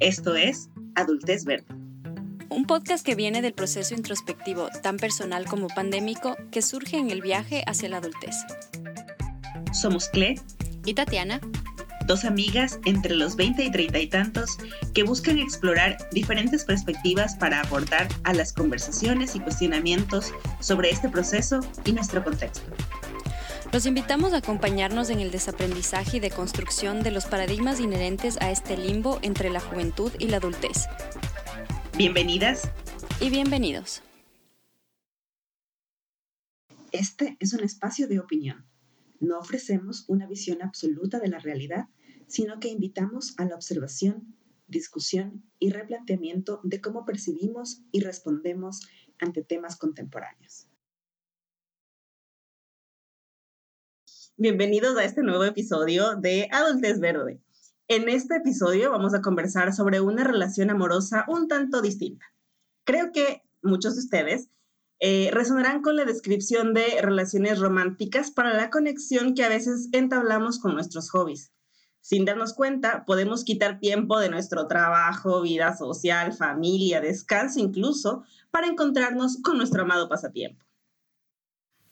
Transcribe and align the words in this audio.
Esto 0.00 0.36
es 0.36 0.68
Adultez 0.94 1.46
Verde. 1.46 1.64
Un 2.50 2.66
podcast 2.66 3.04
que 3.04 3.14
viene 3.14 3.40
del 3.40 3.54
proceso 3.54 3.94
introspectivo 3.94 4.68
tan 4.82 4.98
personal 4.98 5.46
como 5.46 5.68
pandémico 5.68 6.36
que 6.50 6.60
surge 6.60 6.98
en 6.98 7.10
el 7.10 7.22
viaje 7.22 7.64
hacia 7.66 7.88
la 7.88 7.96
adultez. 7.96 8.36
Somos 9.72 10.10
Cle 10.10 10.38
y 10.84 10.92
Tatiana, 10.92 11.40
dos 12.06 12.26
amigas 12.26 12.78
entre 12.84 13.14
los 13.14 13.36
20 13.36 13.64
y 13.64 13.70
30 13.70 13.98
y 13.98 14.06
tantos 14.08 14.58
que 14.92 15.02
buscan 15.02 15.38
explorar 15.38 15.96
diferentes 16.12 16.66
perspectivas 16.66 17.34
para 17.34 17.62
aportar 17.62 18.06
a 18.24 18.34
las 18.34 18.52
conversaciones 18.52 19.34
y 19.34 19.40
cuestionamientos 19.40 20.30
sobre 20.60 20.90
este 20.90 21.08
proceso 21.08 21.60
y 21.86 21.92
nuestro 21.92 22.22
contexto. 22.22 22.70
Los 23.72 23.84
invitamos 23.84 24.32
a 24.32 24.38
acompañarnos 24.38 25.10
en 25.10 25.20
el 25.20 25.30
desaprendizaje 25.30 26.18
y 26.18 26.20
deconstrucción 26.20 27.02
de 27.02 27.10
los 27.10 27.26
paradigmas 27.26 27.80
inherentes 27.80 28.38
a 28.40 28.50
este 28.50 28.76
limbo 28.76 29.18
entre 29.22 29.50
la 29.50 29.60
juventud 29.60 30.12
y 30.18 30.28
la 30.28 30.36
adultez. 30.38 30.86
Bienvenidas 31.98 32.70
y 33.20 33.28
bienvenidos. 33.28 34.02
Este 36.92 37.36
es 37.40 37.52
un 37.52 37.64
espacio 37.64 38.06
de 38.08 38.20
opinión. 38.20 38.64
No 39.20 39.38
ofrecemos 39.38 40.04
una 40.08 40.26
visión 40.26 40.62
absoluta 40.62 41.18
de 41.18 41.28
la 41.28 41.40
realidad, 41.40 41.88
sino 42.28 42.60
que 42.60 42.68
invitamos 42.68 43.34
a 43.36 43.44
la 43.44 43.56
observación, 43.56 44.36
discusión 44.68 45.44
y 45.58 45.70
replanteamiento 45.70 46.60
de 46.62 46.80
cómo 46.80 47.04
percibimos 47.04 47.82
y 47.90 48.00
respondemos 48.00 48.86
ante 49.18 49.42
temas 49.42 49.76
contemporáneos. 49.76 50.68
Bienvenidos 54.38 54.98
a 54.98 55.04
este 55.04 55.22
nuevo 55.22 55.44
episodio 55.44 56.14
de 56.14 56.50
Adultez 56.52 57.00
Verde. 57.00 57.40
En 57.88 58.10
este 58.10 58.36
episodio 58.36 58.90
vamos 58.90 59.14
a 59.14 59.22
conversar 59.22 59.72
sobre 59.72 60.02
una 60.02 60.24
relación 60.24 60.68
amorosa 60.68 61.24
un 61.26 61.48
tanto 61.48 61.80
distinta. 61.80 62.26
Creo 62.84 63.12
que 63.12 63.44
muchos 63.62 63.94
de 63.94 64.00
ustedes 64.00 64.50
eh, 65.00 65.30
resonarán 65.32 65.80
con 65.80 65.96
la 65.96 66.04
descripción 66.04 66.74
de 66.74 67.00
relaciones 67.00 67.60
románticas 67.60 68.30
para 68.30 68.52
la 68.52 68.68
conexión 68.68 69.34
que 69.34 69.42
a 69.42 69.48
veces 69.48 69.88
entablamos 69.92 70.58
con 70.58 70.74
nuestros 70.74 71.08
hobbies. 71.08 71.50
Sin 72.02 72.26
darnos 72.26 72.52
cuenta, 72.52 73.06
podemos 73.06 73.42
quitar 73.42 73.80
tiempo 73.80 74.18
de 74.20 74.28
nuestro 74.28 74.66
trabajo, 74.66 75.40
vida 75.40 75.74
social, 75.78 76.34
familia, 76.34 77.00
descanso 77.00 77.58
incluso, 77.58 78.22
para 78.50 78.66
encontrarnos 78.66 79.38
con 79.42 79.56
nuestro 79.56 79.84
amado 79.84 80.10
pasatiempo. 80.10 80.65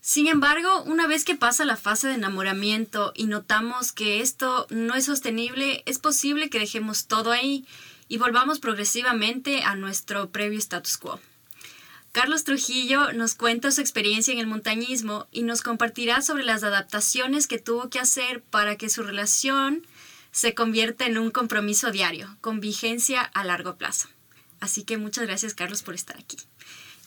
Sin 0.06 0.26
embargo, 0.26 0.82
una 0.82 1.06
vez 1.06 1.24
que 1.24 1.34
pasa 1.34 1.64
la 1.64 1.78
fase 1.78 2.08
de 2.08 2.12
enamoramiento 2.12 3.14
y 3.16 3.24
notamos 3.24 3.90
que 3.90 4.20
esto 4.20 4.66
no 4.68 4.94
es 4.94 5.06
sostenible, 5.06 5.82
es 5.86 5.98
posible 5.98 6.50
que 6.50 6.58
dejemos 6.58 7.06
todo 7.06 7.30
ahí 7.30 7.64
y 8.06 8.18
volvamos 8.18 8.58
progresivamente 8.58 9.62
a 9.62 9.76
nuestro 9.76 10.28
previo 10.28 10.58
status 10.58 10.98
quo. 10.98 11.20
Carlos 12.12 12.44
Trujillo 12.44 13.14
nos 13.14 13.34
cuenta 13.34 13.70
su 13.70 13.80
experiencia 13.80 14.34
en 14.34 14.40
el 14.40 14.46
montañismo 14.46 15.26
y 15.32 15.42
nos 15.42 15.62
compartirá 15.62 16.20
sobre 16.20 16.44
las 16.44 16.64
adaptaciones 16.64 17.46
que 17.46 17.58
tuvo 17.58 17.88
que 17.88 17.98
hacer 17.98 18.42
para 18.42 18.76
que 18.76 18.90
su 18.90 19.04
relación 19.04 19.86
se 20.32 20.52
convierta 20.52 21.06
en 21.06 21.16
un 21.16 21.30
compromiso 21.30 21.90
diario, 21.90 22.36
con 22.42 22.60
vigencia 22.60 23.22
a 23.22 23.42
largo 23.42 23.76
plazo. 23.76 24.08
Así 24.60 24.84
que 24.84 24.98
muchas 24.98 25.26
gracias 25.26 25.54
Carlos 25.54 25.82
por 25.82 25.94
estar 25.94 26.18
aquí. 26.18 26.36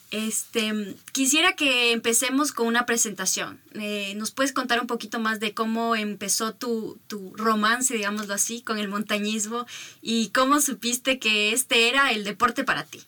Este, 0.09 0.95
quisiera 1.11 1.53
que 1.53 1.91
empecemos 1.91 2.53
con 2.53 2.67
una 2.67 2.85
presentación. 2.85 3.59
Eh, 3.73 4.15
¿Nos 4.15 4.31
puedes 4.31 4.53
contar 4.53 4.79
un 4.79 4.87
poquito 4.87 5.19
más 5.19 5.41
de 5.41 5.53
cómo 5.53 5.97
empezó 5.97 6.53
tu, 6.53 6.97
tu, 7.07 7.35
romance, 7.35 7.93
digámoslo 7.93 8.33
así, 8.33 8.61
con 8.61 8.77
el 8.77 8.87
montañismo 8.87 9.65
y 10.01 10.29
cómo 10.29 10.61
supiste 10.61 11.19
que 11.19 11.51
este 11.51 11.89
era 11.89 12.11
el 12.11 12.23
deporte 12.23 12.63
para 12.63 12.85
ti? 12.85 13.03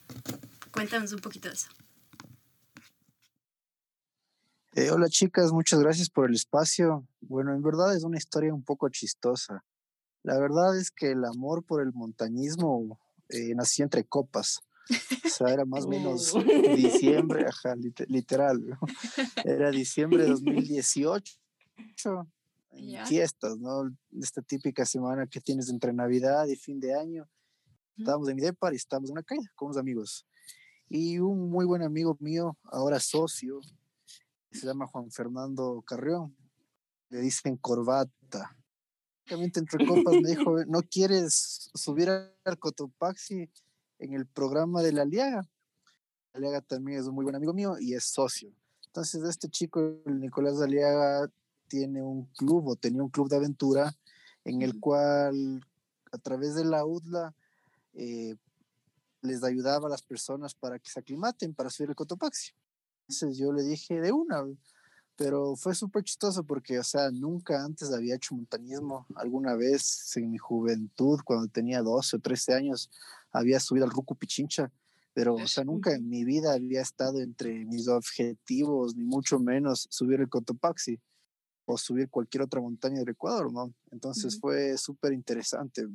Cuéntanos 0.72 1.12
un 1.12 1.20
poquito 1.20 1.48
de 1.48 1.54
eso. 1.54 1.68
Eh, 4.74 4.90
hola 4.90 5.08
chicas, 5.08 5.52
muchas 5.52 5.80
gracias 5.80 6.10
por 6.10 6.28
el 6.28 6.34
espacio. 6.34 7.06
Bueno, 7.22 7.54
en 7.54 7.62
verdad 7.62 7.96
es 7.96 8.04
una 8.04 8.18
historia 8.18 8.52
un 8.52 8.62
poco 8.62 8.88
chistosa. 8.90 9.64
La 10.22 10.38
verdad 10.38 10.78
es 10.78 10.90
que 10.90 11.12
el 11.12 11.24
amor 11.24 11.64
por 11.64 11.82
el 11.82 11.92
montañismo 11.94 13.00
eh, 13.30 13.54
nació 13.54 13.84
entre 13.84 14.04
copas. 14.04 14.60
O 15.24 15.28
sea, 15.28 15.48
era 15.48 15.64
más 15.64 15.84
o 15.84 15.88
menos 15.88 16.34
diciembre, 16.76 17.46
ajá, 17.46 17.74
literal. 18.08 18.60
Era 19.44 19.70
diciembre 19.70 20.24
de 20.24 20.30
2018, 20.30 21.38
en 22.72 23.06
fiestas, 23.06 23.58
¿no? 23.58 23.90
Esta 24.20 24.42
típica 24.42 24.84
semana 24.84 25.26
que 25.26 25.40
tienes 25.40 25.68
entre 25.68 25.92
Navidad 25.92 26.46
y 26.46 26.56
fin 26.56 26.80
de 26.80 26.94
año. 26.94 27.28
Estábamos 27.96 28.28
en 28.28 28.36
mi 28.36 28.42
depa 28.42 28.72
y 28.72 28.76
estábamos 28.76 29.10
en 29.10 29.14
una 29.14 29.22
calle 29.22 29.46
con 29.54 29.66
unos 29.66 29.78
amigos. 29.78 30.26
Y 30.88 31.18
un 31.18 31.50
muy 31.50 31.64
buen 31.66 31.82
amigo 31.82 32.16
mío, 32.20 32.56
ahora 32.64 32.98
socio, 32.98 33.60
se 34.50 34.66
llama 34.66 34.86
Juan 34.86 35.10
Fernando 35.10 35.82
Carrión, 35.86 36.36
le 37.10 37.20
dicen 37.20 37.56
corbata. 37.56 38.56
Entre 39.28 39.86
copas 39.86 40.14
me 40.20 40.30
dijo, 40.30 40.64
¿no 40.66 40.82
quieres 40.82 41.70
subir 41.74 42.10
al 42.10 42.58
Cotopaxi? 42.58 43.48
En 44.00 44.14
el 44.14 44.26
programa 44.26 44.82
de 44.82 44.92
la 44.92 45.04
Liaga. 45.04 45.48
La 46.32 46.40
Liaga 46.40 46.60
también 46.62 46.98
es 46.98 47.06
un 47.06 47.14
muy 47.14 47.24
buen 47.24 47.36
amigo 47.36 47.52
mío 47.52 47.76
y 47.78 47.94
es 47.94 48.04
socio. 48.04 48.52
Entonces, 48.86 49.22
este 49.22 49.48
chico, 49.48 49.80
el 50.04 50.20
Nicolás 50.20 50.60
Aliaga, 50.60 51.30
tiene 51.68 52.02
un 52.02 52.24
club 52.36 52.66
o 52.66 52.76
tenía 52.76 53.02
un 53.02 53.10
club 53.10 53.28
de 53.28 53.36
aventura 53.36 53.96
en 54.44 54.62
el 54.62 54.80
cual, 54.80 55.64
a 56.10 56.18
través 56.18 56.56
de 56.56 56.64
la 56.64 56.84
UDLA, 56.84 57.32
eh, 57.94 58.34
les 59.22 59.44
ayudaba 59.44 59.86
a 59.86 59.90
las 59.90 60.02
personas 60.02 60.54
para 60.54 60.78
que 60.78 60.90
se 60.90 60.98
aclimaten 60.98 61.54
para 61.54 61.70
subir 61.70 61.90
el 61.90 61.96
Cotopaxi. 61.96 62.52
Entonces 63.02 63.38
yo 63.38 63.52
le 63.52 63.62
dije 63.62 64.00
de 64.00 64.10
una, 64.10 64.44
pero 65.14 65.54
fue 65.54 65.74
súper 65.74 66.02
chistoso 66.02 66.42
porque, 66.42 66.78
o 66.78 66.84
sea, 66.84 67.10
nunca 67.10 67.62
antes 67.62 67.92
había 67.92 68.16
hecho 68.16 68.34
montañismo. 68.34 69.06
Alguna 69.14 69.54
vez 69.54 70.16
en 70.16 70.30
mi 70.30 70.38
juventud, 70.38 71.20
cuando 71.24 71.46
tenía 71.46 71.82
12 71.82 72.16
o 72.16 72.20
13 72.20 72.54
años, 72.54 72.90
había 73.32 73.60
subido 73.60 73.84
al 73.84 73.90
Rucu 73.90 74.16
Pichincha, 74.16 74.72
pero, 75.12 75.34
o 75.34 75.46
sea, 75.46 75.64
nunca 75.64 75.92
en 75.94 76.08
mi 76.08 76.24
vida 76.24 76.52
había 76.52 76.80
estado 76.80 77.20
entre 77.20 77.64
mis 77.64 77.88
objetivos, 77.88 78.94
ni 78.94 79.04
mucho 79.04 79.38
menos 79.40 79.86
subir 79.90 80.20
el 80.20 80.28
Cotopaxi 80.28 81.00
o 81.64 81.76
subir 81.76 82.08
cualquier 82.08 82.42
otra 82.42 82.60
montaña 82.60 83.00
del 83.00 83.10
Ecuador, 83.10 83.52
¿no? 83.52 83.74
Entonces 83.90 84.38
fue 84.38 84.76
súper 84.78 85.12
interesante. 85.12 85.86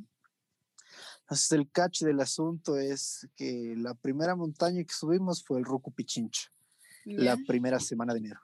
Entonces, 1.22 1.51
el 1.53 1.72
catch 1.72 2.01
del 2.01 2.19
asunto 2.19 2.78
es 2.78 3.28
que 3.35 3.73
la 3.78 3.94
primera 3.96 4.35
montaña 4.35 4.84
que 4.84 4.94
subimos 4.94 5.44
fue 5.44 5.59
el 5.59 5.66
Rucu 5.66 5.91
Pichincha, 5.91 6.52
la 7.06 7.38
primera 7.47 7.79
semana 7.79 8.13
de 8.13 8.19
enero. 8.19 8.41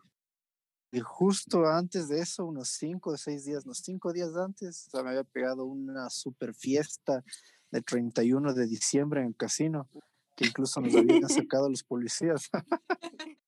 Y 0.92 1.00
justo 1.00 1.66
antes 1.68 2.10
de 2.10 2.20
eso, 2.20 2.46
unos 2.46 2.70
cinco 2.70 3.12
o 3.12 3.18
seis 3.18 3.46
días, 3.46 3.66
unos 3.66 3.78
cinco 3.78 4.12
días 4.12 4.36
antes, 4.36 4.90
me 4.94 5.10
había 5.10 5.24
pegado 5.24 5.64
una 5.64 6.10
super 6.10 6.54
fiesta 6.54 7.24
de 7.72 7.82
31 7.82 8.54
de 8.54 8.68
diciembre 8.68 9.22
en 9.22 9.28
el 9.28 9.36
casino, 9.36 9.90
que 10.36 10.46
incluso 10.48 10.82
nos 10.82 10.96
habían 10.96 11.28
sacado 11.30 11.70
los 11.70 11.84
policías. 11.84 12.50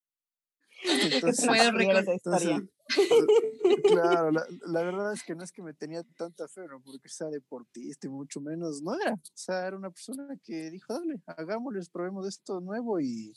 entonces, 0.84 1.48
historia. 2.16 2.64
claro, 3.84 4.32
la, 4.32 4.46
la, 4.68 4.84
verdad 4.84 5.14
es 5.14 5.24
que 5.24 5.36
no 5.36 5.44
es 5.44 5.52
que 5.52 5.62
me 5.62 5.74
tenía 5.74 6.04
tanta 6.18 6.48
fe, 6.48 6.68
¿no? 6.68 6.82
porque 6.82 7.10
sea 7.10 7.28
deportista 7.28 8.08
y 8.08 8.10
mucho 8.10 8.42
menos, 8.42 8.82
no 8.82 9.00
era. 9.00 9.14
O 9.14 9.20
sea, 9.34 9.68
era 9.68 9.78
una 9.78 9.90
persona 9.90 10.28
que 10.44 10.70
dijo, 10.70 10.94
dale, 10.94 11.22
hagámosles, 11.26 11.90
probemos 11.90 12.28
esto 12.28 12.60
nuevo 12.60 13.00
y, 13.00 13.34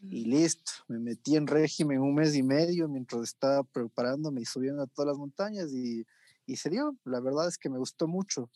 y 0.00 0.24
listo, 0.26 0.72
me 0.88 0.98
metí 0.98 1.36
en 1.36 1.46
régimen 1.46 2.00
un 2.00 2.14
mes 2.14 2.36
y 2.36 2.42
medio 2.42 2.88
mientras 2.88 3.22
estaba 3.22 3.64
preparándome 3.64 4.42
y 4.42 4.44
subiendo 4.44 4.82
a 4.82 4.86
todas 4.86 5.08
las 5.08 5.18
montañas 5.18 5.72
y, 5.72 6.06
y 6.46 6.56
se 6.56 6.70
dio. 6.70 6.96
La 7.04 7.20
verdad 7.20 7.48
es 7.48 7.58
que 7.58 7.70
me 7.70 7.78
gustó 7.78 8.06
mucho. 8.06 8.50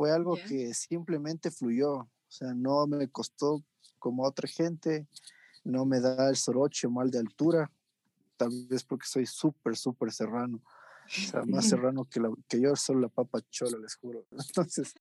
Fue 0.00 0.12
algo 0.12 0.34
que 0.48 0.72
simplemente 0.72 1.50
fluyó. 1.50 1.92
O 1.92 2.08
sea, 2.26 2.54
no 2.54 2.86
me 2.86 3.10
costó 3.10 3.62
como 3.98 4.24
otra 4.24 4.48
gente, 4.48 5.06
no 5.62 5.84
me 5.84 6.00
da 6.00 6.30
el 6.30 6.36
soroche 6.36 6.88
mal 6.88 7.10
de 7.10 7.18
altura, 7.18 7.70
tal 8.38 8.48
vez 8.66 8.82
porque 8.82 9.06
soy 9.06 9.26
súper, 9.26 9.76
súper 9.76 10.10
serrano. 10.10 10.62
O 11.04 11.30
sea, 11.30 11.42
más 11.44 11.68
serrano 11.68 12.06
que, 12.06 12.18
la, 12.18 12.32
que 12.48 12.62
yo, 12.62 12.74
solo 12.76 13.00
la 13.00 13.08
papa 13.10 13.42
chola, 13.50 13.76
les 13.76 13.94
juro. 13.96 14.24
Entonces, 14.30 14.94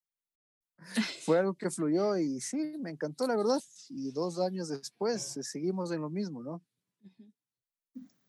fue 1.23 1.39
algo 1.39 1.53
que 1.53 1.71
fluyó 1.71 2.17
y 2.17 2.41
sí, 2.41 2.75
me 2.77 2.89
encantó 2.89 3.25
la 3.25 3.37
verdad. 3.37 3.61
Y 3.87 4.11
dos 4.11 4.37
años 4.37 4.67
después 4.67 5.37
eh, 5.37 5.43
seguimos 5.43 5.93
en 5.93 6.01
lo 6.01 6.09
mismo, 6.09 6.43
¿no? 6.43 6.61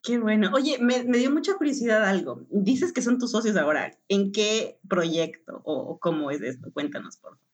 Qué 0.02 0.18
bueno. 0.18 0.50
Oye, 0.54 0.78
me, 0.78 1.02
dio 1.02 1.30
mucha 1.30 1.54
curiosidad 1.56 2.04
algo. 2.04 2.46
Dices 2.50 2.92
que 2.92 3.02
son 3.02 3.18
tus 3.18 3.32
socios 3.32 3.56
ahora. 3.56 3.96
¿En 4.08 4.32
qué 4.32 4.80
proyecto 4.88 5.60
o, 5.64 5.98
cómo 5.98 6.30
es 6.30 6.40
esto? 6.40 6.72
Cuéntanos, 6.72 7.18
por 7.18 7.32
favor. 7.32 7.46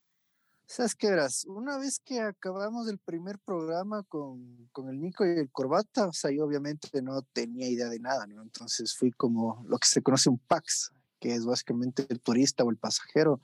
¿Sabes 0.68 0.96
qué 0.96 1.10
verás? 1.10 1.44
Una 1.44 1.78
vez 1.78 2.00
que 2.00 2.20
acabamos 2.20 2.88
el 2.88 2.98
primer 2.98 3.38
programa 3.38 4.02
con, 4.02 4.68
con, 4.72 4.88
el 4.88 5.00
Nico 5.00 5.24
y 5.24 5.38
el 5.38 5.50
Corbata, 5.50 6.08
o 6.08 6.12
sea, 6.12 6.32
yo 6.32 6.44
obviamente 6.44 7.02
no 7.02 7.22
tenía 7.32 7.68
idea 7.68 7.88
de 7.88 8.00
nada, 8.00 8.26
¿no? 8.26 8.42
Entonces 8.42 8.96
fui 8.96 9.12
como 9.12 9.64
lo 9.68 9.78
que 9.78 9.86
se 9.86 10.02
conoce 10.02 10.28
un 10.28 10.38
PAX, 10.38 10.90
que 11.20 11.34
es 11.34 11.44
básicamente 11.44 12.04
el 12.08 12.20
turista 12.20 12.64
o 12.64 12.70
el 12.70 12.78
pasajero, 12.78 13.40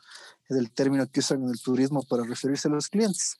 es 0.48 0.56
el 0.56 0.72
término 0.72 1.06
que 1.06 1.20
usan 1.20 1.44
en 1.44 1.50
el 1.50 1.60
turismo 1.60 2.02
para 2.02 2.24
referirse 2.24 2.66
a 2.66 2.72
los 2.72 2.88
clientes. 2.88 3.36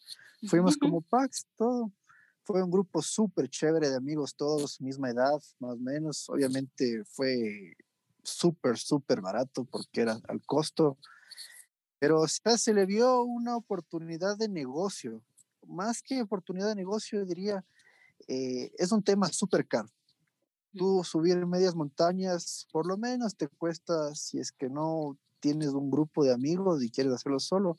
Fuimos 0.49 0.77
como 0.77 1.01
packs, 1.03 1.47
todo. 1.57 1.93
Fue 2.45 2.63
un 2.63 2.71
grupo 2.71 3.03
súper 3.03 3.49
chévere 3.49 3.89
de 3.89 3.97
amigos, 3.97 4.35
todos 4.35 4.81
misma 4.81 5.11
edad, 5.11 5.41
más 5.61 5.75
o 5.75 5.77
menos. 5.77 6.29
Obviamente 6.29 7.05
fue 7.05 7.77
súper, 8.23 8.79
súper 8.79 9.21
barato 9.21 9.65
porque 9.65 10.03
era 10.03 10.21
al 10.29 10.45
costo. 10.45 10.99
Pero 11.99 12.27
se 12.27 12.75
le 12.75 12.85
vio 12.85 13.23
una 13.23 13.57
oportunidad 13.57 14.37
de 14.37 14.49
negocio. 14.49 15.23
Más 15.69 16.03
que 16.03 16.21
oportunidad 16.21 16.69
de 16.69 16.75
negocio, 16.75 17.25
diría, 17.25 17.65
eh, 18.27 18.73
es 18.77 18.91
un 18.91 19.03
tema 19.03 19.29
súper 19.29 19.67
caro. 19.67 19.89
Tú 20.75 21.05
subir 21.05 21.37
medias 21.47 21.77
montañas, 21.77 22.67
por 22.73 22.87
lo 22.87 22.97
menos 22.97 23.37
te 23.37 23.47
cuesta, 23.47 24.15
si 24.15 24.39
es 24.39 24.51
que 24.51 24.69
no 24.69 25.17
tienes 25.39 25.69
un 25.69 25.91
grupo 25.91 26.25
de 26.25 26.33
amigos 26.33 26.83
y 26.83 26.91
quieres 26.91 27.13
hacerlo 27.13 27.39
solo, 27.39 27.77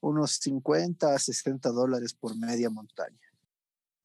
unos 0.00 0.32
50 0.32 1.14
a 1.14 1.18
60 1.18 1.70
dólares 1.70 2.14
por 2.14 2.36
media 2.36 2.70
montaña. 2.70 3.25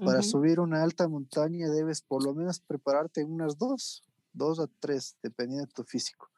Para 0.04 0.24
subir 0.24 0.60
una 0.60 0.82
alta 0.82 1.08
montaña 1.08 1.70
debes 1.70 2.02
por 2.02 2.24
lo 2.24 2.34
menos 2.34 2.60
prepararte 2.60 3.24
unas 3.24 3.58
dos, 3.58 4.04
dos 4.34 4.60
a 4.60 4.68
tres, 4.80 5.16
dependiendo 5.22 5.66
de 5.66 5.72
tu 5.72 5.84
físico. 5.84 6.30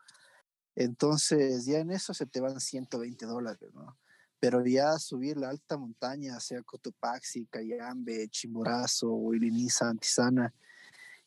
Entonces 0.76 1.66
ya 1.66 1.80
en 1.80 1.92
eso 1.92 2.14
se 2.14 2.26
te 2.26 2.42
van 2.42 2.60
120 2.60 3.26
dólares, 3.26 3.74
¿no? 3.74 3.98
Pero 4.40 4.66
ya 4.66 5.00
subir 5.00 5.38
la 5.38 5.50
alta 5.50 5.78
montaña, 5.78 6.40
sea 6.40 6.62
Cotopaxi, 6.64 7.46
Cayambe, 7.46 8.28
Chimborazo, 8.30 9.14
Huiliniza, 9.14 9.88
Antisana, 9.88 10.54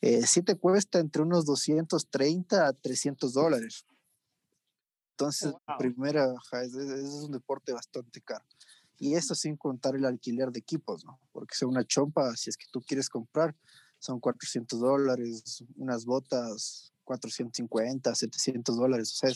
eh, 0.01 0.27
sí 0.27 0.43
te 0.43 0.55
cuesta 0.55 0.99
entre 0.99 1.23
unos 1.23 1.45
230 1.45 2.67
a 2.67 2.73
300 2.73 3.33
dólares. 3.33 3.85
Entonces, 5.11 5.51
primera, 5.79 6.31
es, 6.61 6.75
es, 6.75 7.09
un 7.23 7.31
deporte 7.31 7.73
bastante 7.73 8.21
caro. 8.21 8.45
Y 8.97 9.15
eso 9.15 9.35
sin 9.35 9.55
contar 9.55 9.95
el 9.95 10.05
alquiler 10.05 10.51
de 10.51 10.59
equipos. 10.59 11.05
Porque 11.31 11.55
sea 11.55 11.67
una 11.67 11.85
chompa, 11.85 12.35
si 12.35 12.49
es 12.49 12.57
que 12.57 12.65
tú 12.71 12.81
quieres 12.81 13.09
comprar, 13.09 13.55
son 13.99 14.19
400 14.19 14.79
dólares, 14.79 15.63
unas 15.75 16.05
botas 16.05 16.91
450, 17.07 18.13
700 18.13 18.77
dólares. 18.77 19.13
O 19.13 19.15
sea, 19.15 19.31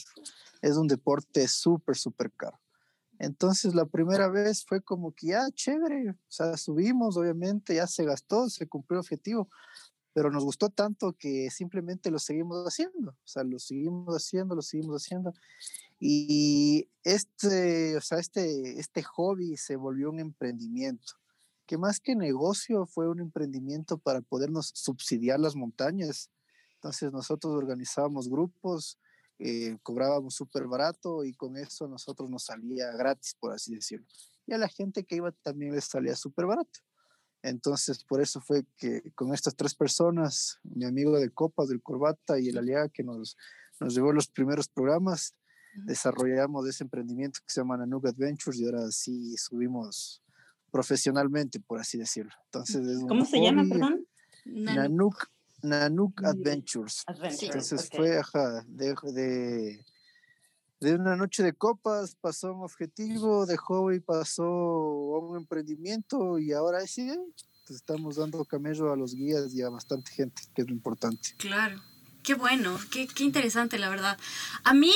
es, 0.62 0.78
un 0.78 0.88
deporte 0.88 1.48
súper, 1.48 1.96
súper 1.96 2.31
caro. 2.34 2.60
Entonces, 3.18 3.74
la 3.74 3.86
primera 3.86 4.28
vez 4.30 4.66
fue 4.66 4.81
como 4.81 5.13
que 5.13 5.28
ya, 5.28 5.50
chévere, 5.52 6.12
o 6.12 6.16
sea, 6.28 6.58
subimos, 6.58 7.18
obviamente, 7.18 7.75
ya 7.75 7.88
se 7.88 8.04
gastó, 8.04 8.50
se 8.50 8.68
cumplió 8.68 8.98
el 8.98 9.02
objetivo, 9.02 9.48
pero 10.13 10.31
nos 10.31 10.44
gustó 10.44 10.69
tanto 10.69 11.13
que 11.13 11.50
simplemente 11.52 12.12
lo 12.12 12.19
seguimos 12.19 12.66
haciendo, 12.66 13.12
o 13.12 13.28
sea, 13.28 13.44
lo 13.44 13.60
seguimos 13.60 14.13
haciendo, 14.16 14.56
lo 14.56 14.62
seguimos 14.63 15.04
haciendo. 15.04 15.34
Y 16.03 16.89
este, 17.03 17.95
o 17.95 18.01
sea, 18.01 18.18
este, 18.18 18.80
este 18.80 19.03
hobby 19.03 19.56
se 19.56 19.75
volvió 19.75 20.09
un 20.09 20.19
emprendimiento, 20.19 21.13
que 21.68 21.77
más 21.77 22.00
que 22.00 22.15
negocio 22.15 22.88
fue 22.88 23.07
un 23.07 23.19
emprendimiento 23.19 24.00
para 24.00 24.21
podernos 24.21 24.71
subsidiar 24.74 25.39
las 25.39 25.56
montañas. 25.56 26.31
Entonces 26.74 27.12
nosotros 27.12 27.53
organizábamos 27.53 28.30
grupos, 28.30 28.98
eh, 29.38 29.77
cobrábamos 29.83 30.33
súper 30.33 30.65
barato 30.65 31.24
y 31.24 31.36
con 31.36 31.56
eso 31.56 31.88
nosotros 31.88 32.31
nos 32.31 32.45
salía 32.45 32.92
gratis, 32.94 33.36
por 33.39 33.53
así 33.53 33.75
decirlo. 33.75 34.07
Y 34.48 34.53
a 34.53 34.57
la 34.57 34.69
gente 34.69 35.03
que 35.03 35.18
iba 35.18 35.31
también 35.44 35.75
les 35.75 35.86
salía 35.86 36.15
súper 36.15 36.48
barato. 36.48 36.80
Entonces, 37.44 38.03
por 38.06 38.21
eso 38.21 38.42
fue 38.42 38.65
que 38.75 39.12
con 39.13 39.36
estas 39.36 39.56
tres 39.56 39.75
personas, 39.75 40.57
mi 40.63 40.83
amigo 40.83 41.19
de 41.19 41.30
Copas, 41.30 41.69
del 41.69 41.83
Corbata 41.83 42.39
y 42.39 42.50
el 42.50 42.57
Aliaga 42.57 42.89
que 42.89 43.03
nos, 43.03 43.38
nos 43.80 43.94
llevó 43.94 44.13
los 44.13 44.27
primeros 44.27 44.68
programas, 44.68 45.36
desarrollamos 45.75 46.68
ese 46.68 46.83
emprendimiento 46.83 47.39
que 47.45 47.53
se 47.53 47.62
llama 47.62 47.77
Nanook 47.77 48.07
Adventures 48.07 48.59
y 48.59 48.65
ahora 48.65 48.91
sí 48.91 49.35
subimos 49.38 50.21
profesionalmente, 50.71 51.59
por 51.59 51.79
así 51.79 51.97
decirlo. 51.97 52.33
Entonces, 52.45 53.00
¿Cómo 53.07 53.25
se 53.25 53.41
llama, 53.41 53.63
perdón? 53.68 54.06
Nanook, 54.45 55.29
Nanook 55.62 56.23
Adventures. 56.23 57.03
Entonces 57.41 57.89
fue, 57.89 58.18
ajá, 58.19 58.63
de, 58.68 58.95
de 59.13 59.85
de 60.81 60.95
una 60.95 61.15
noche 61.15 61.44
de 61.44 61.53
copas 61.53 62.15
pasó 62.19 62.47
a 62.47 62.51
un 62.53 62.63
objetivo, 62.63 63.45
de 63.45 63.56
hobby 63.56 64.00
pasó 64.00 64.44
a 64.44 65.19
un 65.19 65.38
emprendimiento 65.38 66.39
y 66.39 66.53
ahora 66.53 66.85
sí, 66.88 67.07
pues 67.67 67.77
estamos 67.77 68.15
dando 68.15 68.44
camello 68.44 68.91
a 68.91 68.95
los 68.97 69.13
guías 69.13 69.53
y 69.53 69.62
a 69.62 69.69
bastante 69.69 70.12
gente, 70.12 70.41
que 70.56 70.63
es 70.63 70.67
lo 70.67 70.74
importante. 70.74 71.35
Claro, 71.38 71.79
qué 72.24 72.33
bueno, 72.33 72.79
qué, 72.91 73.07
qué 73.07 73.24
interesante 73.24 73.77
la 73.77 73.89
verdad. 73.89 74.17
A 74.63 74.74
mí, 74.74 74.91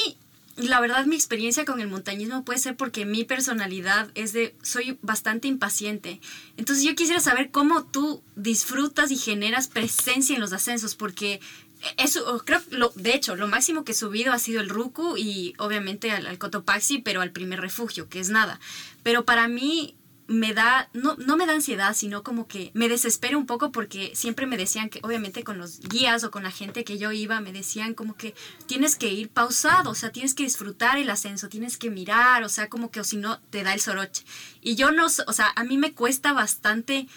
la 0.57 0.80
verdad, 0.80 1.06
mi 1.06 1.16
experiencia 1.16 1.66
con 1.66 1.81
el 1.81 1.88
montañismo 1.88 2.46
puede 2.46 2.60
ser 2.60 2.78
porque 2.78 3.06
mi 3.06 3.25
personalidad 3.25 4.10
es 4.16 4.31
de, 4.31 4.56
soy 4.62 4.98
bastante 5.02 5.48
impaciente. 5.48 6.22
Entonces 6.56 6.86
yo 6.86 6.96
quisiera 6.96 7.19
saber 7.19 7.52
cómo 7.52 7.86
tú 7.86 8.24
disfrutas 8.36 9.12
y 9.12 9.18
generas 9.18 9.68
presencia 9.68 10.34
en 10.34 10.42
los 10.42 10.54
ascensos, 10.54 10.96
porque 10.96 11.42
eso, 11.98 12.42
creo, 12.46 12.62
lo, 12.72 12.92
de 12.96 13.16
hecho, 13.16 13.36
lo 13.36 13.48
máximo 13.48 13.84
que 13.84 13.92
he 13.92 13.96
subido 13.96 14.31
ha 14.31 14.40
sido 14.40 14.62
el 14.62 14.69
Ruku 14.69 15.18
y 15.18 15.54
obviamente 15.57 16.12
al, 16.12 16.38
Cotopaxi, 16.38 17.00
pero 17.00 17.22
al 17.22 17.31
primer 17.31 17.60
refugio, 17.60 18.07
que 18.07 18.19
es 18.19 18.30
nada. 18.30 18.60
Pero 19.04 19.25
para 19.25 19.48
mí 19.48 19.96
me 20.27 20.54
da, 20.54 20.89
no, 20.94 21.16
no 21.18 21.38
me 21.38 21.45
da 21.45 21.54
ansiedad, 21.54 21.95
sino 21.95 22.24
como 22.24 22.48
que 22.48 22.72
me 22.74 22.89
desespera 22.89 23.38
un 23.38 23.45
poco 23.45 23.72
porque 23.72 24.12
siempre 24.16 24.48
me 24.48 24.57
decían 24.57 24.89
que, 24.89 25.00
obviamente 25.04 25.44
con 25.44 25.57
los 25.57 25.80
guías 25.80 26.24
o 26.24 26.31
con 26.31 26.44
la 26.44 26.51
gente 26.51 26.83
que 26.83 26.98
yo 26.98 27.12
iba, 27.12 27.39
me 27.42 27.54
decían 27.54 27.94
como 27.94 28.16
que 28.16 28.33
tienes 28.66 28.95
que 28.95 29.12
ir 29.12 29.30
pausado, 29.30 29.92
o 29.92 29.95
sea, 29.95 30.12
tienes 30.12 30.33
que 30.33 30.44
disfrutar 30.44 30.98
el 30.98 31.10
ascenso, 31.10 31.50
tienes 31.50 31.77
que 31.77 31.89
mirar, 31.89 32.44
o 32.44 32.50
sea, 32.50 32.69
como 32.69 32.92
que 32.92 33.00
o 33.00 33.04
si 33.04 33.18
no 33.18 33.39
te 33.50 33.63
da 33.63 33.74
el 33.74 33.81
soroche. 33.81 34.24
Y 34.62 34.75
yo 34.75 34.92
no, 34.92 35.06
o 35.06 35.33
sea, 35.33 35.54
a 35.56 35.63
mí 35.63 35.77
me 35.77 35.94
cuesta 35.94 36.33
bastante 36.33 37.07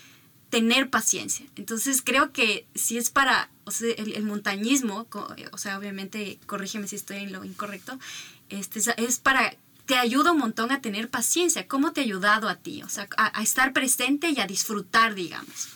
tener 0.51 0.91
paciencia. 0.91 1.47
Entonces 1.57 2.03
creo 2.03 2.33
que 2.33 2.67
si 2.75 2.99
es 2.99 3.11
para 3.11 3.51
o 3.69 3.71
sea, 3.71 3.95
el, 3.97 4.23
montañismo, 4.23 5.07
o 5.53 5.59
sea, 5.59 5.79
obviamente, 5.79 6.39
corrígeme 6.47 6.89
si 6.89 6.97
estoy 6.97 7.19
en 7.19 7.33
lo 7.33 7.45
incorrecto, 7.45 7.99
este, 8.49 8.81
es 8.97 9.19
para, 9.19 9.55
te 9.89 9.97
ayuda 9.97 10.33
un 10.33 10.39
montón 10.39 10.71
a 10.71 10.83
tener 10.83 11.11
paciencia. 11.11 11.67
¿Cómo 11.67 11.95
te 11.95 12.03
ha 12.03 12.05
ayudado 12.05 12.51
a 12.51 12.57
ti? 12.57 12.83
O 12.83 12.91
sea, 12.91 13.09
a, 13.17 13.43
estar 13.43 13.73
presente 13.73 14.29
y 14.29 14.39
a 14.39 14.47
disfrutar, 14.47 15.15
digamos, 15.15 15.69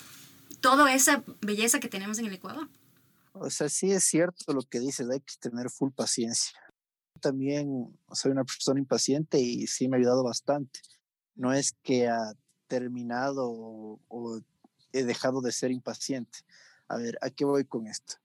toda 0.61 0.95
esa 0.95 1.25
belleza 1.41 1.81
que 1.81 1.89
tenemos 1.89 2.19
en 2.19 2.27
el 2.27 2.35
Ecuador. 2.35 2.69
O 3.33 3.49
sea, 3.49 3.71
sí 3.71 3.91
es 3.91 4.05
cierto 4.05 4.53
lo 4.53 4.61
que 4.65 4.81
dices, 4.81 5.09
hay 5.09 5.21
que 5.21 5.35
tener 5.41 5.71
full 5.71 5.93
paciencia. 5.93 6.61
También 7.23 7.99
soy 8.13 8.33
una 8.33 8.45
persona 8.45 8.79
impaciente 8.79 9.41
y 9.41 9.67
sí 9.67 9.89
me 9.89 9.97
ha 9.97 10.01
ayudado 10.01 10.23
bastante. 10.23 10.81
No 11.35 11.55
es 11.55 11.75
que 11.83 12.07
ha 12.09 12.35
terminado 12.67 13.49
o 13.49 14.41
he 14.93 15.05
dejado 15.05 15.41
de 15.41 15.53
ser 15.53 15.71
impaciente. 15.71 16.41
A 16.87 16.99
ver, 16.99 17.17
¿a 17.23 17.31
qué 17.31 17.47
voy 17.47 17.65
con 17.65 17.87
esto? 17.87 18.17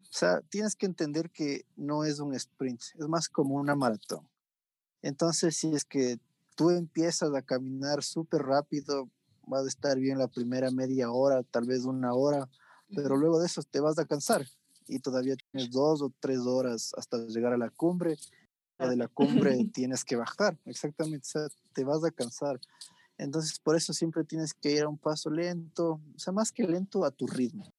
O 0.00 0.16
sea, 0.16 0.40
tienes 0.48 0.74
que 0.74 0.86
entender 0.86 1.30
que 1.30 1.66
no 1.76 2.04
es 2.04 2.18
un 2.18 2.34
sprint, 2.34 2.80
es 2.98 3.08
más 3.08 3.28
como 3.28 3.56
una 3.56 3.74
maratón. 3.74 4.26
Entonces, 5.04 5.54
si 5.54 5.74
es 5.74 5.84
que 5.84 6.18
tú 6.56 6.70
empiezas 6.70 7.34
a 7.34 7.42
caminar 7.42 8.02
súper 8.02 8.40
rápido, 8.40 9.10
vas 9.46 9.66
a 9.66 9.68
estar 9.68 9.98
bien 9.98 10.16
la 10.16 10.28
primera 10.28 10.70
media 10.70 11.10
hora, 11.10 11.42
tal 11.42 11.66
vez 11.66 11.84
una 11.84 12.14
hora, 12.14 12.48
pero 12.96 13.14
luego 13.18 13.38
de 13.38 13.44
eso 13.44 13.62
te 13.64 13.80
vas 13.80 13.98
a 13.98 14.06
cansar 14.06 14.46
y 14.88 15.00
todavía 15.00 15.36
tienes 15.50 15.70
dos 15.70 16.00
o 16.00 16.10
tres 16.20 16.38
horas 16.38 16.94
hasta 16.96 17.18
llegar 17.26 17.52
a 17.52 17.58
la 17.58 17.68
cumbre. 17.68 18.16
De 18.78 18.96
la 18.96 19.08
cumbre 19.08 19.58
tienes 19.74 20.06
que 20.06 20.16
bajar, 20.16 20.58
exactamente, 20.64 21.26
o 21.26 21.30
sea, 21.30 21.48
te 21.74 21.84
vas 21.84 22.02
a 22.02 22.10
cansar. 22.10 22.58
Entonces, 23.18 23.58
por 23.58 23.76
eso 23.76 23.92
siempre 23.92 24.24
tienes 24.24 24.54
que 24.54 24.72
ir 24.72 24.84
a 24.84 24.88
un 24.88 24.96
paso 24.96 25.28
lento, 25.28 26.00
o 26.14 26.18
sea, 26.18 26.32
más 26.32 26.50
que 26.50 26.66
lento, 26.66 27.04
a 27.04 27.10
tu 27.10 27.26
ritmo. 27.26 27.70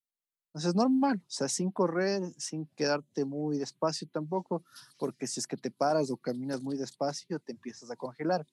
Entonces, 0.55 0.69
es 0.69 0.75
normal, 0.75 1.21
o 1.21 1.29
sea, 1.29 1.49
sin 1.49 1.69
correr, 1.69 2.21
sin 2.37 2.65
quedarte 2.77 3.25
muy 3.25 3.57
despacio 3.57 4.07
tampoco, 4.09 4.63
porque 4.97 5.27
si 5.27 5.41
es 5.41 5.47
que 5.47 5.57
te 5.57 5.69
paras 5.69 6.09
o 6.11 6.15
caminas 6.15 6.61
muy 6.61 6.77
despacio, 6.77 7.39
te 7.39 7.51
empiezas 7.51 7.91
a 7.91 7.97
congelar. 7.97 8.47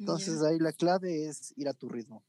Entonces, 0.00 0.42
ahí 0.42 0.58
la 0.58 0.72
clave 0.72 1.28
es 1.28 1.54
ir 1.56 1.68
a 1.68 1.72
tu 1.72 1.88
ritmo. 1.88 2.24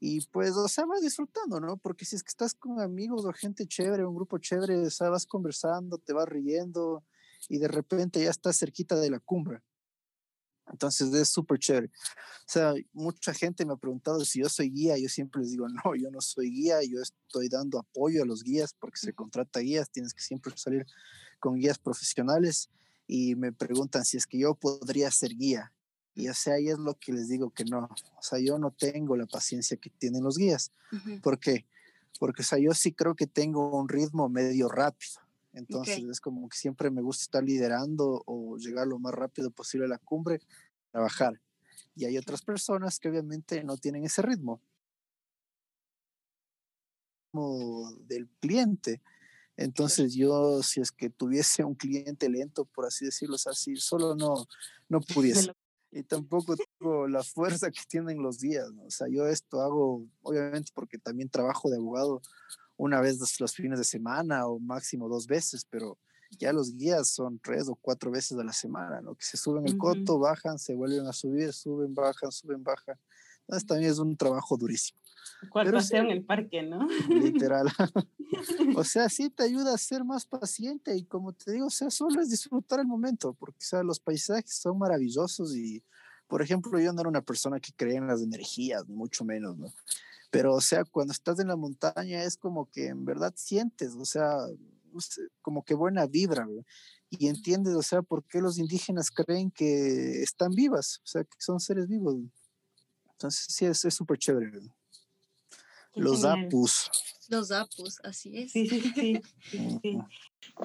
Y 0.00 0.20
pues, 0.32 0.56
o 0.56 0.66
sea, 0.66 0.84
vas 0.84 1.00
disfrutando, 1.00 1.60
¿no? 1.60 1.76
Porque 1.76 2.04
si 2.04 2.16
es 2.16 2.24
que 2.24 2.30
estás 2.30 2.54
con 2.54 2.80
amigos 2.80 3.24
o 3.24 3.32
gente 3.32 3.68
chévere, 3.68 4.04
un 4.04 4.16
grupo 4.16 4.36
chévere, 4.38 4.84
o 4.84 4.90
sea, 4.90 5.10
vas 5.10 5.26
conversando, 5.26 5.98
te 5.98 6.12
vas 6.12 6.28
riendo 6.28 7.04
y 7.48 7.58
de 7.58 7.68
repente 7.68 8.20
ya 8.20 8.30
estás 8.30 8.58
cerquita 8.58 8.96
de 8.96 9.10
la 9.10 9.20
cumbre. 9.20 9.62
Entonces 10.70 11.12
es 11.14 11.28
súper 11.28 11.58
chévere. 11.58 11.86
O 11.86 12.48
sea, 12.48 12.74
mucha 12.92 13.32
gente 13.32 13.64
me 13.64 13.72
ha 13.72 13.76
preguntado 13.76 14.24
si 14.24 14.40
yo 14.40 14.48
soy 14.48 14.70
guía. 14.70 14.98
Yo 14.98 15.08
siempre 15.08 15.42
les 15.42 15.50
digo, 15.50 15.66
no, 15.84 15.94
yo 15.94 16.10
no 16.10 16.20
soy 16.20 16.50
guía. 16.50 16.82
Yo 16.82 17.00
estoy 17.00 17.48
dando 17.48 17.78
apoyo 17.78 18.22
a 18.22 18.26
los 18.26 18.42
guías 18.42 18.74
porque 18.78 18.98
se 18.98 19.12
contrata 19.12 19.60
guías. 19.60 19.90
Tienes 19.90 20.14
que 20.14 20.22
siempre 20.22 20.52
salir 20.56 20.86
con 21.38 21.56
guías 21.56 21.78
profesionales. 21.78 22.70
Y 23.06 23.36
me 23.36 23.52
preguntan 23.52 24.04
si 24.04 24.16
es 24.16 24.26
que 24.26 24.38
yo 24.38 24.54
podría 24.54 25.10
ser 25.10 25.34
guía. 25.36 25.72
Y 26.14 26.28
o 26.28 26.34
sea, 26.34 26.54
ahí 26.54 26.68
es 26.68 26.78
lo 26.78 26.98
que 26.98 27.12
les 27.12 27.28
digo 27.28 27.50
que 27.50 27.64
no. 27.64 27.88
O 28.18 28.22
sea, 28.22 28.38
yo 28.38 28.58
no 28.58 28.70
tengo 28.70 29.16
la 29.16 29.26
paciencia 29.26 29.76
que 29.76 29.90
tienen 29.90 30.24
los 30.24 30.38
guías. 30.38 30.72
¿Por 31.22 31.38
qué? 31.38 31.66
Porque, 32.18 32.42
o 32.42 32.44
sea, 32.44 32.58
yo 32.58 32.72
sí 32.72 32.92
creo 32.92 33.14
que 33.14 33.26
tengo 33.26 33.78
un 33.78 33.88
ritmo 33.88 34.28
medio 34.28 34.68
rápido. 34.68 35.20
Entonces 35.56 36.04
es 36.04 36.20
como 36.20 36.46
que 36.50 36.56
siempre 36.56 36.90
me 36.90 37.00
gusta 37.00 37.22
estar 37.22 37.42
liderando 37.42 38.22
o 38.26 38.58
llegar 38.58 38.86
lo 38.86 38.98
más 38.98 39.14
rápido 39.14 39.50
posible 39.50 39.86
a 39.86 39.88
la 39.88 39.98
cumbre, 39.98 40.38
trabajar. 40.90 41.40
Y 41.94 42.04
hay 42.04 42.18
otras 42.18 42.42
personas 42.42 42.98
que 42.98 43.08
obviamente 43.08 43.64
no 43.64 43.78
tienen 43.78 44.04
ese 44.04 44.20
ritmo 44.20 44.60
del 48.06 48.28
cliente. 48.40 49.00
Entonces 49.56 50.14
yo, 50.14 50.62
si 50.62 50.82
es 50.82 50.92
que 50.92 51.08
tuviese 51.08 51.64
un 51.64 51.74
cliente 51.74 52.28
lento, 52.28 52.66
por 52.66 52.84
así 52.84 53.06
decirlo, 53.06 53.36
así, 53.36 53.76
solo 53.76 54.14
no, 54.14 54.46
no 54.90 55.00
pudiese. 55.14 55.52
Y 55.90 56.02
tampoco 56.02 56.54
tengo 56.56 57.08
la 57.08 57.22
fuerza 57.22 57.70
que 57.70 57.80
tienen 57.88 58.22
los 58.22 58.38
días, 58.38 58.68
O 58.84 58.90
sea, 58.90 59.08
yo 59.08 59.26
esto 59.26 59.62
hago, 59.62 60.04
obviamente, 60.20 60.70
porque 60.74 60.98
también 60.98 61.30
trabajo 61.30 61.70
de 61.70 61.76
abogado 61.76 62.20
una 62.76 63.00
vez 63.00 63.18
los 63.40 63.54
fines 63.54 63.78
de 63.78 63.84
semana 63.84 64.46
o 64.46 64.58
máximo 64.58 65.08
dos 65.08 65.26
veces, 65.26 65.66
pero 65.68 65.98
ya 66.38 66.52
los 66.52 66.74
guías 66.76 67.08
son 67.08 67.38
tres 67.38 67.68
o 67.68 67.74
cuatro 67.76 68.10
veces 68.10 68.38
a 68.38 68.44
la 68.44 68.52
semana, 68.52 69.00
¿no? 69.00 69.14
Que 69.14 69.24
se 69.24 69.36
suben 69.36 69.66
el 69.66 69.78
coto, 69.78 70.18
bajan, 70.18 70.58
se 70.58 70.74
vuelven 70.74 71.06
a 71.06 71.12
subir, 71.12 71.52
suben, 71.52 71.94
bajan, 71.94 72.32
suben, 72.32 72.62
bajan. 72.62 72.98
Entonces 73.42 73.66
también 73.66 73.90
es 73.90 73.98
un 73.98 74.16
trabajo 74.16 74.56
durísimo. 74.56 74.98
¿Cuál 75.50 75.70
paseo 75.70 76.02
en 76.02 76.10
el 76.10 76.24
parque, 76.24 76.62
no? 76.62 76.86
Literal. 77.08 77.68
o 78.76 78.84
sea, 78.84 79.08
sí 79.08 79.30
te 79.30 79.44
ayuda 79.44 79.74
a 79.74 79.78
ser 79.78 80.04
más 80.04 80.26
paciente 80.26 80.96
y 80.96 81.04
como 81.04 81.32
te 81.32 81.52
digo, 81.52 81.66
o 81.66 81.70
sea, 81.70 81.90
solo 81.90 82.20
es 82.20 82.30
disfrutar 82.30 82.80
el 82.80 82.86
momento, 82.86 83.34
porque 83.34 83.58
o 83.60 83.66
sea, 83.66 83.82
los 83.82 84.00
paisajes 84.00 84.54
son 84.54 84.78
maravillosos 84.78 85.54
y, 85.54 85.82
por 86.26 86.42
ejemplo, 86.42 86.78
yo 86.80 86.92
no 86.92 87.00
era 87.00 87.08
una 87.08 87.22
persona 87.22 87.60
que 87.60 87.72
creía 87.72 87.98
en 87.98 88.08
las 88.08 88.22
energías, 88.22 88.88
mucho 88.88 89.24
menos, 89.24 89.56
¿no? 89.56 89.72
Pero, 90.36 90.54
o 90.54 90.60
sea, 90.60 90.84
cuando 90.84 91.12
estás 91.12 91.40
en 91.40 91.48
la 91.48 91.56
montaña 91.56 92.22
es 92.22 92.36
como 92.36 92.70
que 92.70 92.88
en 92.88 93.06
verdad 93.06 93.32
sientes, 93.36 93.94
o 93.94 94.04
sea, 94.04 94.36
como 95.40 95.64
que 95.64 95.72
buena 95.72 96.06
vibra, 96.06 96.46
y 97.08 97.28
entiendes, 97.28 97.74
o 97.74 97.82
sea, 97.82 98.02
por 98.02 98.22
qué 98.24 98.42
los 98.42 98.58
indígenas 98.58 99.10
creen 99.10 99.50
que 99.50 100.22
están 100.22 100.50
vivas, 100.50 101.00
o 101.04 101.06
sea, 101.06 101.24
que 101.24 101.38
son 101.38 101.58
seres 101.58 101.88
vivos. 101.88 102.16
Entonces, 103.12 103.46
sí, 103.48 103.64
es 103.64 103.80
súper 103.94 104.18
chévere. 104.18 104.50
Los 105.94 106.22
apus. 106.22 106.90
Los 107.30 107.50
apus, 107.50 107.98
así 108.04 108.36
es. 108.36 108.52
Sí, 108.52 108.68
sí, 108.68 108.92
sí. 109.80 109.98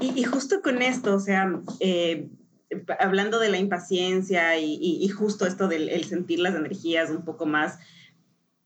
Y, 0.01 0.23
justo 0.25 0.61
con 0.61 0.81
esto, 0.81 1.15
o 1.15 1.19
sea, 1.21 1.49
eh, 1.79 2.29
hablando 2.99 3.39
de 3.39 3.47
la 3.47 3.57
impaciencia 3.57 4.59
y, 4.59 5.07
justo 5.07 5.45
esto 5.45 5.69
del 5.69 6.03
sentir 6.03 6.39
las 6.39 6.55
energías 6.55 7.09
un 7.09 7.23
poco 7.23 7.45
más 7.45 7.79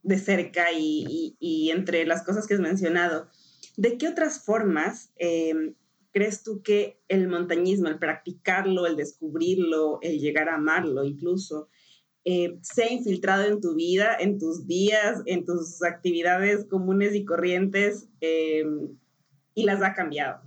de 0.06 0.20
cerca 0.20 0.68
y, 0.72 1.72
entre 1.72 2.06
las 2.06 2.24
cosas 2.24 2.46
que 2.46 2.54
has 2.54 2.60
mencionado, 2.60 3.28
¿de 3.76 3.98
qué 3.98 4.08
otras 4.08 4.46
formas 4.46 5.12
em, 5.16 5.74
crees 6.12 6.44
tú 6.44 6.62
que 6.62 7.02
el 7.08 7.28
montañismo, 7.28 7.88
el 7.88 7.98
practicarlo, 7.98 8.86
el 8.86 8.96
descubrirlo, 8.96 10.00
el 10.02 10.20
llegar 10.20 10.48
a 10.48 10.56
amarlo 10.56 11.04
incluso, 11.04 11.70
eh, 12.24 12.58
se 12.62 12.84
ha 12.84 12.92
infiltrado 12.92 13.46
en 13.46 13.60
tu 13.60 13.76
vida, 13.76 14.16
en 14.20 14.38
tus 14.38 14.68
días, 14.68 15.22
en 15.26 15.44
tus 15.44 15.84
actividades 15.84 16.66
comunes 16.66 17.16
y 17.16 17.26
corrientes 17.26 18.08
em, 18.22 18.96
y 19.56 19.64
las 19.64 19.82
ha 19.82 19.94
cambiado? 19.94 20.42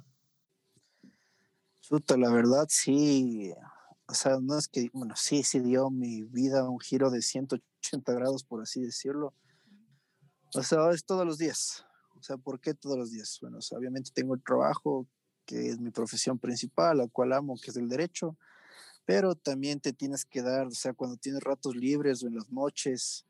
Chuta, 1.80 2.16
la 2.16 2.30
verdad 2.30 2.66
sí. 2.68 3.52
O 4.06 4.14
sea, 4.14 4.38
no 4.40 4.56
es 4.56 4.68
que, 4.68 4.88
bueno, 4.92 5.14
sí, 5.16 5.42
sí 5.42 5.58
dio 5.58 5.90
mi 5.90 6.22
vida 6.22 6.68
un 6.68 6.78
giro 6.78 7.10
de 7.10 7.22
180 7.22 8.12
grados, 8.12 8.44
por 8.44 8.62
así 8.62 8.80
decirlo. 8.82 9.34
O 10.54 10.62
sea, 10.62 10.90
es 10.90 11.04
todos 11.04 11.26
los 11.26 11.38
días. 11.38 11.84
O 12.18 12.22
sea, 12.22 12.36
¿por 12.36 12.60
qué 12.60 12.74
todos 12.74 12.96
los 12.96 13.10
días? 13.10 13.38
Bueno, 13.40 13.58
obviamente 13.72 14.10
tengo 14.12 14.34
el 14.34 14.42
trabajo, 14.42 15.06
que 15.44 15.68
es 15.68 15.78
mi 15.78 15.90
profesión 15.90 16.38
principal, 16.38 16.98
la 16.98 17.08
cual 17.08 17.32
amo, 17.32 17.56
que 17.62 17.70
es 17.70 17.76
el 17.76 17.88
derecho, 17.88 18.36
pero 19.04 19.34
también 19.34 19.80
te 19.80 19.92
tienes 19.92 20.24
que 20.24 20.42
dar, 20.42 20.66
o 20.66 20.70
sea, 20.70 20.92
cuando 20.92 21.16
tienes 21.16 21.42
ratos 21.42 21.74
libres 21.74 22.22
o 22.22 22.26
en 22.26 22.34
las 22.34 22.50
noches, 22.50 23.24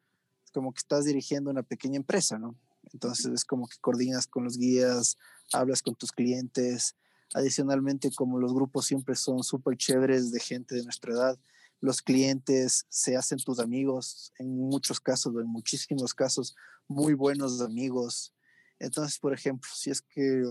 es 0.44 0.50
como 0.50 0.72
que 0.72 0.78
estás 0.78 1.04
dirigiendo 1.04 1.50
una 1.50 1.62
pequeña 1.62 1.96
empresa, 1.96 2.38
¿no? 2.38 2.56
Entonces 2.92 3.26
es 3.26 3.44
como 3.44 3.68
que 3.68 3.76
coordinas 3.80 4.26
con 4.26 4.44
los 4.44 4.56
guías, 4.56 5.16
hablas 5.52 5.82
con 5.82 5.94
tus 5.94 6.10
clientes. 6.10 6.96
Adicionalmente, 7.34 8.10
como 8.14 8.38
los 8.38 8.54
grupos 8.54 8.86
siempre 8.86 9.14
son 9.14 9.42
súper 9.42 9.76
chéveres 9.76 10.30
de 10.30 10.40
gente 10.40 10.74
de 10.74 10.84
nuestra 10.84 11.12
edad, 11.12 11.38
los 11.80 12.02
clientes 12.02 12.86
se 12.88 13.16
hacen 13.16 13.38
tus 13.38 13.60
amigos, 13.60 14.32
en 14.38 14.56
muchos 14.56 15.00
casos, 15.00 15.34
o 15.34 15.40
en 15.40 15.46
muchísimos 15.46 16.14
casos, 16.14 16.54
muy 16.88 17.14
buenos 17.14 17.60
amigos. 17.60 18.34
Entonces, 18.78 19.18
por 19.18 19.32
ejemplo, 19.32 19.70
si 19.74 19.90
es 19.90 20.02
que 20.02 20.42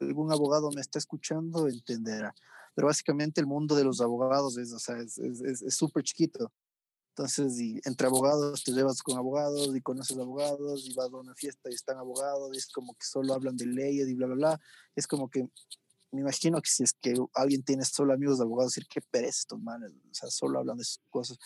algún 0.00 0.32
abogado 0.32 0.70
me 0.74 0.80
está 0.80 0.98
escuchando, 0.98 1.68
entenderá. 1.68 2.34
Pero 2.74 2.88
básicamente 2.88 3.40
el 3.40 3.46
mundo 3.46 3.76
de 3.76 3.84
los 3.84 4.00
abogados 4.00 4.58
es, 4.58 4.72
o 4.72 4.78
sea, 4.78 4.96
es 4.98 5.76
súper 5.76 6.02
chiquito. 6.02 6.52
Entonces, 7.16 7.60
y 7.60 7.80
entre 7.84 8.08
abogados 8.08 8.64
te 8.64 8.72
llevas 8.72 9.00
con 9.00 9.16
abogados 9.16 9.76
y 9.76 9.80
conoces 9.80 10.18
abogados 10.18 10.84
y 10.84 10.94
vas 10.94 11.12
a 11.12 11.16
una 11.16 11.34
fiesta 11.36 11.70
y 11.70 11.74
están 11.74 11.96
abogados 11.96 12.50
y 12.52 12.58
es 12.58 12.66
como 12.66 12.92
que 12.94 13.06
solo 13.06 13.32
hablan 13.34 13.56
de 13.56 13.66
leyes 13.66 14.08
y 14.08 14.14
bla, 14.14 14.26
bla, 14.26 14.34
bla. 14.34 14.60
Es 14.96 15.06
como 15.06 15.30
que 15.30 15.48
me 16.14 16.20
imagino 16.20 16.60
que 16.62 16.70
si 16.70 16.84
es 16.84 16.92
que 16.92 17.14
alguien 17.34 17.62
tiene 17.62 17.84
solo 17.84 18.14
amigos 18.14 18.38
de 18.38 18.44
abogados, 18.44 18.72
decir 18.72 18.86
qué 18.88 19.00
pereza 19.00 19.40
estos 19.40 19.60
manes, 19.60 19.92
o 19.92 20.14
sea, 20.14 20.30
solo 20.30 20.58
hablan 20.58 20.76
de 20.76 20.82
esas 20.82 21.00
cosas. 21.10 21.38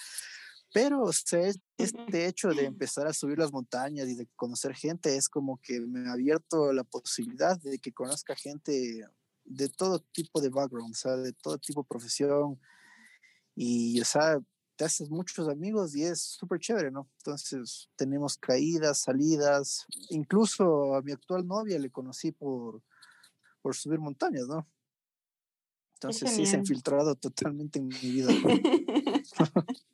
Pero 0.72 1.02
o 1.02 1.12
sea, 1.12 1.50
este 1.78 2.26
hecho 2.26 2.48
de 2.50 2.66
empezar 2.66 3.06
a 3.06 3.14
subir 3.14 3.38
las 3.38 3.52
montañas 3.52 4.06
y 4.08 4.14
de 4.14 4.28
conocer 4.36 4.74
gente 4.74 5.16
es 5.16 5.28
como 5.28 5.58
que 5.62 5.80
me 5.80 6.08
ha 6.08 6.12
abierto 6.12 6.72
la 6.72 6.84
posibilidad 6.84 7.58
de 7.60 7.78
que 7.78 7.92
conozca 7.92 8.36
gente 8.36 9.06
de 9.44 9.68
todo 9.70 10.00
tipo 10.12 10.40
de 10.40 10.50
background, 10.50 10.92
o 10.92 10.98
sea, 10.98 11.16
de 11.16 11.32
todo 11.32 11.58
tipo 11.58 11.82
de 11.82 11.88
profesión. 11.88 12.60
Y, 13.54 14.00
o 14.00 14.04
sea, 14.04 14.38
te 14.76 14.84
haces 14.84 15.10
muchos 15.10 15.48
amigos 15.48 15.96
y 15.96 16.04
es 16.04 16.20
súper 16.20 16.60
chévere, 16.60 16.90
¿no? 16.90 17.10
Entonces, 17.18 17.88
tenemos 17.96 18.36
caídas, 18.36 19.00
salidas. 19.00 19.86
Incluso 20.10 20.94
a 20.94 21.02
mi 21.02 21.12
actual 21.12 21.46
novia 21.46 21.78
le 21.78 21.90
conocí 21.90 22.30
por, 22.30 22.82
por 23.62 23.74
subir 23.76 23.98
montañas, 23.98 24.46
¿no? 24.48 24.66
Entonces 25.94 26.30
sí 26.30 26.46
se 26.46 26.56
ha 26.56 26.60
infiltrado 26.60 27.16
totalmente 27.16 27.80
en 27.80 27.88
mi 27.88 27.96
vida. 27.98 28.32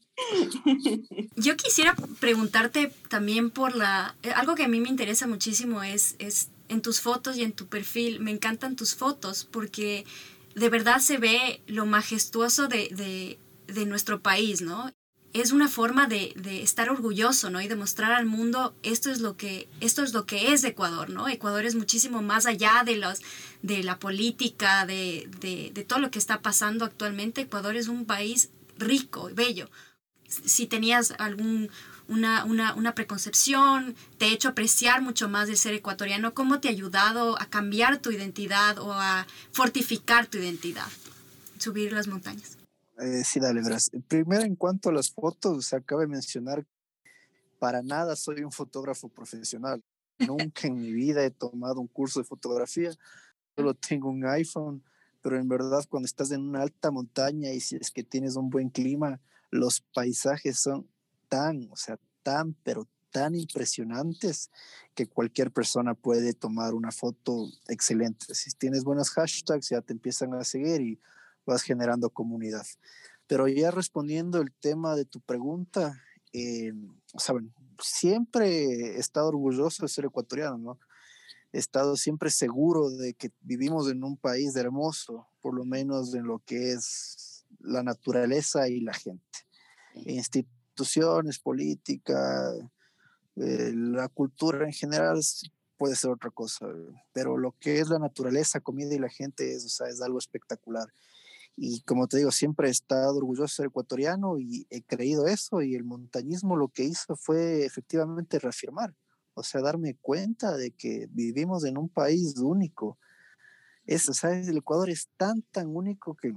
Yo 1.36 1.56
quisiera 1.56 1.96
preguntarte 2.20 2.92
también 3.08 3.50
por 3.50 3.74
la... 3.74 4.14
Eh, 4.22 4.30
algo 4.32 4.54
que 4.54 4.64
a 4.64 4.68
mí 4.68 4.80
me 4.80 4.90
interesa 4.90 5.26
muchísimo 5.26 5.82
es, 5.82 6.14
es 6.18 6.50
en 6.68 6.82
tus 6.82 7.00
fotos 7.00 7.38
y 7.38 7.42
en 7.42 7.52
tu 7.52 7.68
perfil. 7.68 8.20
Me 8.20 8.30
encantan 8.30 8.76
tus 8.76 8.94
fotos 8.94 9.46
porque 9.46 10.04
de 10.54 10.68
verdad 10.68 10.98
se 10.98 11.16
ve 11.16 11.62
lo 11.66 11.86
majestuoso 11.86 12.68
de, 12.68 12.90
de, 12.90 13.38
de 13.66 13.86
nuestro 13.86 14.20
país, 14.20 14.60
¿no? 14.60 14.92
Es 15.34 15.50
una 15.50 15.68
forma 15.68 16.06
de, 16.06 16.32
de, 16.36 16.62
estar 16.62 16.88
orgulloso, 16.88 17.50
¿no? 17.50 17.60
Y 17.60 17.66
demostrar 17.66 18.12
al 18.12 18.24
mundo 18.24 18.74
esto 18.84 19.10
es 19.10 19.20
lo 19.20 19.36
que, 19.36 19.68
esto 19.80 20.04
es 20.04 20.12
lo 20.14 20.26
que 20.26 20.52
es 20.52 20.62
Ecuador, 20.62 21.10
¿no? 21.10 21.28
Ecuador 21.28 21.66
es 21.66 21.74
muchísimo 21.74 22.22
más 22.22 22.46
allá 22.46 22.84
de 22.86 22.96
los, 22.96 23.20
de 23.60 23.82
la 23.82 23.98
política, 23.98 24.86
de, 24.86 25.28
de, 25.40 25.84
todo 25.84 25.98
lo 25.98 26.12
que 26.12 26.20
está 26.20 26.40
pasando 26.40 26.84
actualmente. 26.84 27.42
Ecuador 27.42 27.76
es 27.76 27.88
un 27.88 28.06
país 28.06 28.50
rico, 28.78 29.28
bello. 29.34 29.68
Si 30.28 30.66
tenías 30.66 31.12
algún 31.18 31.68
una, 32.06 32.44
una, 32.44 32.74
una, 32.74 32.94
preconcepción, 32.94 33.96
te 34.18 34.26
ha 34.26 34.28
hecho 34.28 34.50
apreciar 34.50 35.02
mucho 35.02 35.28
más 35.28 35.48
de 35.48 35.56
ser 35.56 35.74
ecuatoriano, 35.74 36.32
¿cómo 36.32 36.60
te 36.60 36.68
ha 36.68 36.70
ayudado 36.70 37.40
a 37.40 37.46
cambiar 37.46 37.98
tu 37.98 38.12
identidad 38.12 38.78
o 38.78 38.92
a 38.92 39.26
fortificar 39.50 40.26
tu 40.26 40.38
identidad? 40.38 40.86
Subir 41.58 41.92
las 41.92 42.06
montañas. 42.06 42.58
Eh, 42.98 43.24
sí, 43.24 43.40
dale, 43.40 43.62
verás. 43.62 43.90
Primero, 44.08 44.42
en 44.44 44.56
cuanto 44.56 44.88
a 44.88 44.92
las 44.92 45.10
fotos, 45.10 45.66
se 45.66 45.76
acaba 45.76 46.02
de 46.02 46.08
mencionar, 46.08 46.64
para 47.58 47.82
nada 47.82 48.14
soy 48.16 48.42
un 48.42 48.52
fotógrafo 48.52 49.08
profesional. 49.08 49.82
Nunca 50.18 50.68
en 50.68 50.76
mi 50.76 50.92
vida 50.92 51.24
he 51.24 51.30
tomado 51.30 51.80
un 51.80 51.88
curso 51.88 52.20
de 52.20 52.24
fotografía, 52.24 52.92
solo 53.56 53.74
tengo 53.74 54.08
un 54.08 54.24
iPhone, 54.26 54.82
pero 55.22 55.38
en 55.38 55.48
verdad 55.48 55.84
cuando 55.88 56.06
estás 56.06 56.30
en 56.30 56.42
una 56.42 56.62
alta 56.62 56.90
montaña 56.90 57.50
y 57.52 57.60
si 57.60 57.76
es 57.76 57.90
que 57.90 58.04
tienes 58.04 58.36
un 58.36 58.50
buen 58.50 58.68
clima, 58.68 59.20
los 59.50 59.80
paisajes 59.80 60.58
son 60.58 60.88
tan, 61.28 61.68
o 61.70 61.76
sea, 61.76 61.98
tan, 62.22 62.54
pero 62.62 62.86
tan 63.10 63.34
impresionantes 63.34 64.50
que 64.94 65.06
cualquier 65.06 65.52
persona 65.52 65.94
puede 65.94 66.34
tomar 66.34 66.74
una 66.74 66.90
foto 66.90 67.48
excelente. 67.68 68.34
Si 68.34 68.50
tienes 68.52 68.84
buenos 68.84 69.10
hashtags, 69.10 69.68
ya 69.68 69.80
te 69.80 69.92
empiezan 69.92 70.34
a 70.34 70.44
seguir 70.44 70.80
y 70.80 71.00
vas 71.46 71.62
generando 71.62 72.10
comunidad. 72.10 72.66
Pero 73.26 73.48
ya 73.48 73.70
respondiendo 73.70 74.40
el 74.40 74.52
tema 74.52 74.96
de 74.96 75.04
tu 75.04 75.20
pregunta, 75.20 76.00
eh, 76.32 76.72
saben, 77.16 77.54
siempre 77.80 78.96
he 78.96 78.98
estado 78.98 79.28
orgulloso 79.28 79.84
de 79.84 79.88
ser 79.88 80.04
ecuatoriano, 80.04 80.58
¿no? 80.58 80.78
He 81.52 81.58
estado 81.58 81.96
siempre 81.96 82.30
seguro 82.30 82.90
de 82.90 83.14
que 83.14 83.30
vivimos 83.40 83.88
en 83.88 84.02
un 84.02 84.16
país 84.16 84.56
hermoso, 84.56 85.28
por 85.40 85.54
lo 85.54 85.64
menos 85.64 86.12
en 86.14 86.24
lo 86.24 86.40
que 86.40 86.72
es 86.72 87.46
la 87.60 87.82
naturaleza 87.82 88.68
y 88.68 88.80
la 88.80 88.92
gente. 88.92 89.22
Instituciones, 89.94 91.38
política, 91.38 92.52
eh, 93.36 93.72
la 93.74 94.08
cultura 94.08 94.64
en 94.66 94.72
general, 94.72 95.20
puede 95.76 95.96
ser 95.96 96.10
otra 96.10 96.30
cosa, 96.30 96.66
pero 97.12 97.36
lo 97.36 97.52
que 97.60 97.78
es 97.78 97.88
la 97.88 97.98
naturaleza, 97.98 98.60
comida 98.60 98.94
y 98.94 98.98
la 98.98 99.08
gente 99.08 99.54
es, 99.54 99.64
o 99.64 99.68
sea, 99.68 99.88
es 99.88 100.00
algo 100.00 100.18
espectacular. 100.18 100.92
Y 101.56 101.82
como 101.82 102.08
te 102.08 102.16
digo, 102.18 102.32
siempre 102.32 102.68
he 102.68 102.70
estado 102.70 103.16
orgulloso 103.16 103.44
de 103.44 103.48
ser 103.48 103.66
ecuatoriano 103.66 104.38
y 104.38 104.66
he 104.70 104.82
creído 104.82 105.26
eso 105.26 105.62
y 105.62 105.74
el 105.74 105.84
montañismo 105.84 106.56
lo 106.56 106.68
que 106.68 106.82
hizo 106.82 107.16
fue 107.16 107.64
efectivamente 107.64 108.40
reafirmar, 108.40 108.94
o 109.34 109.42
sea, 109.44 109.60
darme 109.60 109.94
cuenta 109.94 110.56
de 110.56 110.72
que 110.72 111.06
vivimos 111.10 111.64
en 111.64 111.78
un 111.78 111.88
país 111.88 112.36
único. 112.38 112.98
Es, 113.86 114.02
¿sabes? 114.02 114.48
El 114.48 114.56
Ecuador 114.56 114.90
es 114.90 115.08
tan, 115.16 115.42
tan 115.42 115.68
único 115.68 116.16
que, 116.16 116.34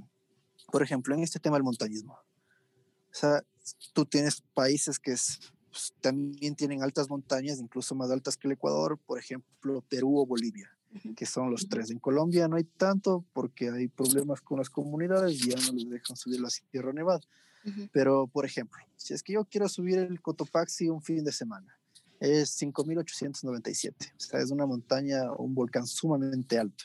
por 0.70 0.82
ejemplo, 0.82 1.14
en 1.14 1.22
este 1.22 1.40
tema 1.40 1.56
del 1.56 1.64
montañismo, 1.64 2.12
o 2.12 3.14
sea, 3.14 3.42
tú 3.94 4.04
tienes 4.04 4.42
países 4.54 4.98
que 4.98 5.16
pues, 5.70 5.94
también 6.00 6.54
tienen 6.54 6.82
altas 6.82 7.08
montañas, 7.08 7.58
incluso 7.58 7.94
más 7.94 8.10
altas 8.10 8.36
que 8.36 8.46
el 8.46 8.52
Ecuador, 8.52 8.98
por 8.98 9.18
ejemplo, 9.18 9.82
Perú 9.88 10.18
o 10.18 10.26
Bolivia 10.26 10.77
que 11.16 11.26
son 11.26 11.50
los 11.50 11.68
tres. 11.68 11.90
En 11.90 11.98
Colombia 11.98 12.48
no 12.48 12.56
hay 12.56 12.64
tanto 12.64 13.24
porque 13.32 13.70
hay 13.70 13.88
problemas 13.88 14.40
con 14.40 14.58
las 14.58 14.70
comunidades 14.70 15.44
y 15.44 15.50
ya 15.50 15.56
no 15.66 15.72
les 15.72 15.88
dejan 15.88 16.16
subir 16.16 16.40
la 16.40 16.50
Sierra 16.50 16.92
Nevada. 16.92 17.20
Pero, 17.92 18.26
por 18.28 18.46
ejemplo, 18.46 18.80
si 18.96 19.12
es 19.14 19.22
que 19.22 19.34
yo 19.34 19.44
quiero 19.44 19.68
subir 19.68 19.98
el 19.98 20.20
Cotopaxi 20.22 20.88
un 20.88 21.02
fin 21.02 21.22
de 21.22 21.32
semana, 21.32 21.78
es 22.20 22.60
5.897. 22.60 24.12
O 24.16 24.20
sea, 24.20 24.40
es 24.40 24.50
una 24.50 24.66
montaña, 24.66 25.30
un 25.32 25.54
volcán 25.54 25.86
sumamente 25.86 26.58
alto. 26.58 26.84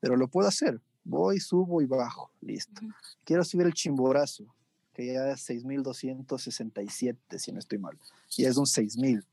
Pero 0.00 0.16
lo 0.16 0.28
puedo 0.28 0.48
hacer. 0.48 0.80
Voy, 1.04 1.40
subo 1.40 1.82
y 1.82 1.86
bajo. 1.86 2.30
Listo. 2.40 2.80
Quiero 3.24 3.44
subir 3.44 3.66
el 3.66 3.74
Chimborazo, 3.74 4.46
que 4.92 5.06
ya 5.12 5.30
es 5.30 5.48
6.267, 5.48 7.38
si 7.38 7.52
no 7.52 7.58
estoy 7.58 7.78
mal. 7.78 7.98
Y 8.36 8.44
es 8.44 8.56
un 8.56 8.66
6.000. 8.66 9.24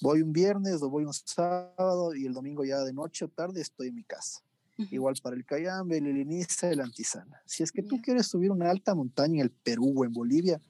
Voy 0.00 0.22
un 0.22 0.32
viernes 0.32 0.82
o 0.82 0.90
voy 0.90 1.04
un 1.04 1.14
sábado 1.14 2.14
y 2.14 2.26
el 2.26 2.34
domingo 2.34 2.64
ya 2.64 2.80
de 2.80 2.92
noche 2.92 3.24
o 3.24 3.28
tarde 3.28 3.60
estoy 3.60 3.88
en 3.88 3.94
mi 3.94 4.04
casa. 4.04 4.40
Igual 4.90 5.14
para 5.22 5.36
el 5.36 5.46
Cayambe, 5.46 5.96
el 5.96 6.06
Iliniza, 6.06 6.70
el 6.70 6.80
Antizana. 6.80 7.40
Si 7.46 7.62
es 7.62 7.72
que 7.72 7.82
tú 7.82 8.00
quieres 8.02 8.26
subir 8.26 8.50
una 8.50 8.70
alta 8.70 8.94
montaña 8.94 9.36
en 9.36 9.40
el 9.40 9.50
Perú 9.50 9.94
o 9.96 10.04
en 10.04 10.12
Bolivia, 10.12 10.60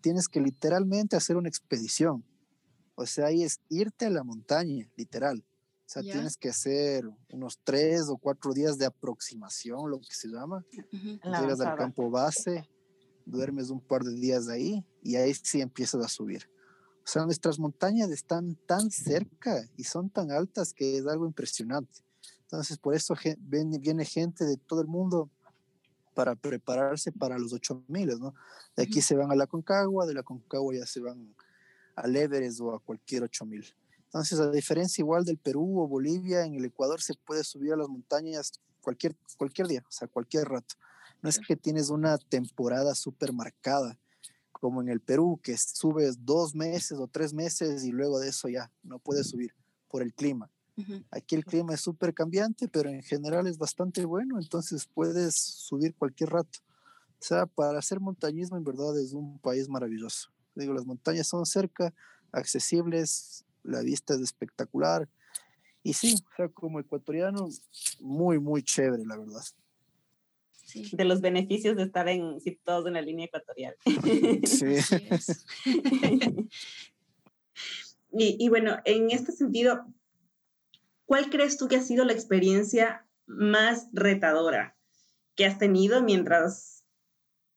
tienes 0.00 0.28
que 0.28 0.40
literalmente 0.40 1.16
hacer 1.16 1.36
una 1.36 1.48
expedición. 1.48 2.24
O 2.94 3.04
sea, 3.04 3.26
ahí 3.26 3.42
es 3.42 3.60
irte 3.68 4.06
a 4.06 4.10
la 4.10 4.24
montaña, 4.24 4.88
literal. 4.96 5.44
O 5.90 5.92
sea, 5.92 6.02
tienes 6.02 6.36
que 6.36 6.48
hacer 6.48 7.04
unos 7.32 7.58
tres 7.64 8.08
o 8.08 8.16
cuatro 8.16 8.54
días 8.54 8.78
de 8.78 8.86
aproximación, 8.86 9.90
lo 9.90 10.00
que 10.00 10.14
se 10.14 10.28
llama. 10.28 10.64
Llegas 10.92 11.60
al 11.60 11.76
campo 11.76 12.08
base, 12.10 12.68
duermes 13.26 13.70
un 13.70 13.80
par 13.80 14.04
de 14.04 14.14
días 14.14 14.48
ahí 14.48 14.84
y 15.02 15.16
ahí 15.16 15.34
sí 15.34 15.60
empiezas 15.60 16.04
a 16.04 16.08
subir. 16.08 16.48
O 17.04 17.08
sea, 17.12 17.24
nuestras 17.24 17.58
montañas 17.58 18.10
están 18.10 18.56
tan 18.66 18.90
cerca 18.90 19.64
y 19.76 19.84
son 19.84 20.10
tan 20.10 20.30
altas 20.30 20.72
que 20.72 20.98
es 20.98 21.06
algo 21.06 21.26
impresionante. 21.26 22.00
Entonces, 22.42 22.78
por 22.78 22.94
eso 22.94 23.14
viene 23.38 24.04
gente 24.04 24.44
de 24.44 24.56
todo 24.56 24.80
el 24.80 24.86
mundo 24.86 25.30
para 26.14 26.34
prepararse 26.34 27.12
para 27.12 27.38
los 27.38 27.52
8000, 27.52 28.18
¿no? 28.18 28.34
De 28.76 28.82
aquí 28.82 29.00
se 29.00 29.16
van 29.16 29.30
a 29.30 29.34
la 29.34 29.46
Concagua, 29.46 30.06
de 30.06 30.14
la 30.14 30.22
Concagua 30.22 30.74
ya 30.74 30.86
se 30.86 31.00
van 31.00 31.34
al 31.96 32.16
Everest 32.16 32.60
o 32.60 32.74
a 32.74 32.80
cualquier 32.80 33.22
8000. 33.22 33.74
Entonces, 34.04 34.40
a 34.40 34.50
diferencia 34.50 35.02
igual 35.02 35.24
del 35.24 35.38
Perú 35.38 35.80
o 35.80 35.86
Bolivia, 35.86 36.44
en 36.44 36.54
el 36.54 36.64
Ecuador 36.64 37.00
se 37.00 37.14
puede 37.14 37.44
subir 37.44 37.72
a 37.72 37.76
las 37.76 37.88
montañas 37.88 38.52
cualquier, 38.80 39.14
cualquier 39.36 39.68
día, 39.68 39.84
o 39.88 39.92
sea, 39.92 40.08
cualquier 40.08 40.48
rato. 40.48 40.74
No 41.22 41.28
es 41.28 41.38
que 41.38 41.54
tienes 41.54 41.90
una 41.90 42.18
temporada 42.18 42.94
súper 42.94 43.32
marcada 43.32 43.96
como 44.60 44.82
en 44.82 44.88
el 44.88 45.00
Perú, 45.00 45.40
que 45.42 45.56
subes 45.56 46.24
dos 46.24 46.54
meses 46.54 46.98
o 46.98 47.08
tres 47.08 47.32
meses 47.32 47.84
y 47.84 47.90
luego 47.90 48.20
de 48.20 48.28
eso 48.28 48.48
ya 48.48 48.70
no 48.82 48.98
puedes 48.98 49.28
subir 49.28 49.54
por 49.88 50.02
el 50.02 50.14
clima. 50.14 50.50
Aquí 51.10 51.34
el 51.34 51.44
clima 51.44 51.74
es 51.74 51.82
súper 51.82 52.14
cambiante, 52.14 52.66
pero 52.66 52.88
en 52.88 53.02
general 53.02 53.46
es 53.46 53.58
bastante 53.58 54.04
bueno, 54.06 54.38
entonces 54.38 54.86
puedes 54.86 55.34
subir 55.34 55.94
cualquier 55.94 56.30
rato. 56.30 56.60
O 57.20 57.22
sea, 57.22 57.44
para 57.44 57.78
hacer 57.78 58.00
montañismo 58.00 58.56
en 58.56 58.64
verdad 58.64 58.98
es 58.98 59.12
un 59.12 59.38
país 59.40 59.68
maravilloso. 59.68 60.30
Digo, 60.54 60.72
las 60.72 60.86
montañas 60.86 61.26
son 61.26 61.44
cerca, 61.44 61.92
accesibles, 62.32 63.44
la 63.62 63.82
vista 63.82 64.14
es 64.14 64.20
espectacular. 64.20 65.06
Y 65.82 65.92
sí, 65.92 66.14
o 66.14 66.36
sea, 66.36 66.48
como 66.48 66.80
ecuatoriano, 66.80 67.48
muy, 68.00 68.38
muy 68.38 68.62
chévere, 68.62 69.04
la 69.04 69.18
verdad 69.18 69.42
de 70.74 71.04
los 71.04 71.20
beneficios 71.20 71.76
de 71.76 71.84
estar 71.84 72.08
en, 72.08 72.40
situados 72.40 72.86
en 72.86 72.94
la 72.94 73.02
línea 73.02 73.26
ecuatorial. 73.26 73.76
Sí. 74.46 74.76
y, 78.12 78.36
y 78.38 78.48
bueno, 78.48 78.78
en 78.84 79.10
este 79.10 79.32
sentido, 79.32 79.86
¿cuál 81.04 81.30
crees 81.30 81.56
tú 81.56 81.68
que 81.68 81.76
ha 81.76 81.82
sido 81.82 82.04
la 82.04 82.12
experiencia 82.12 83.06
más 83.26 83.88
retadora 83.92 84.76
que 85.36 85.46
has 85.46 85.58
tenido 85.58 86.02
mientras 86.02 86.84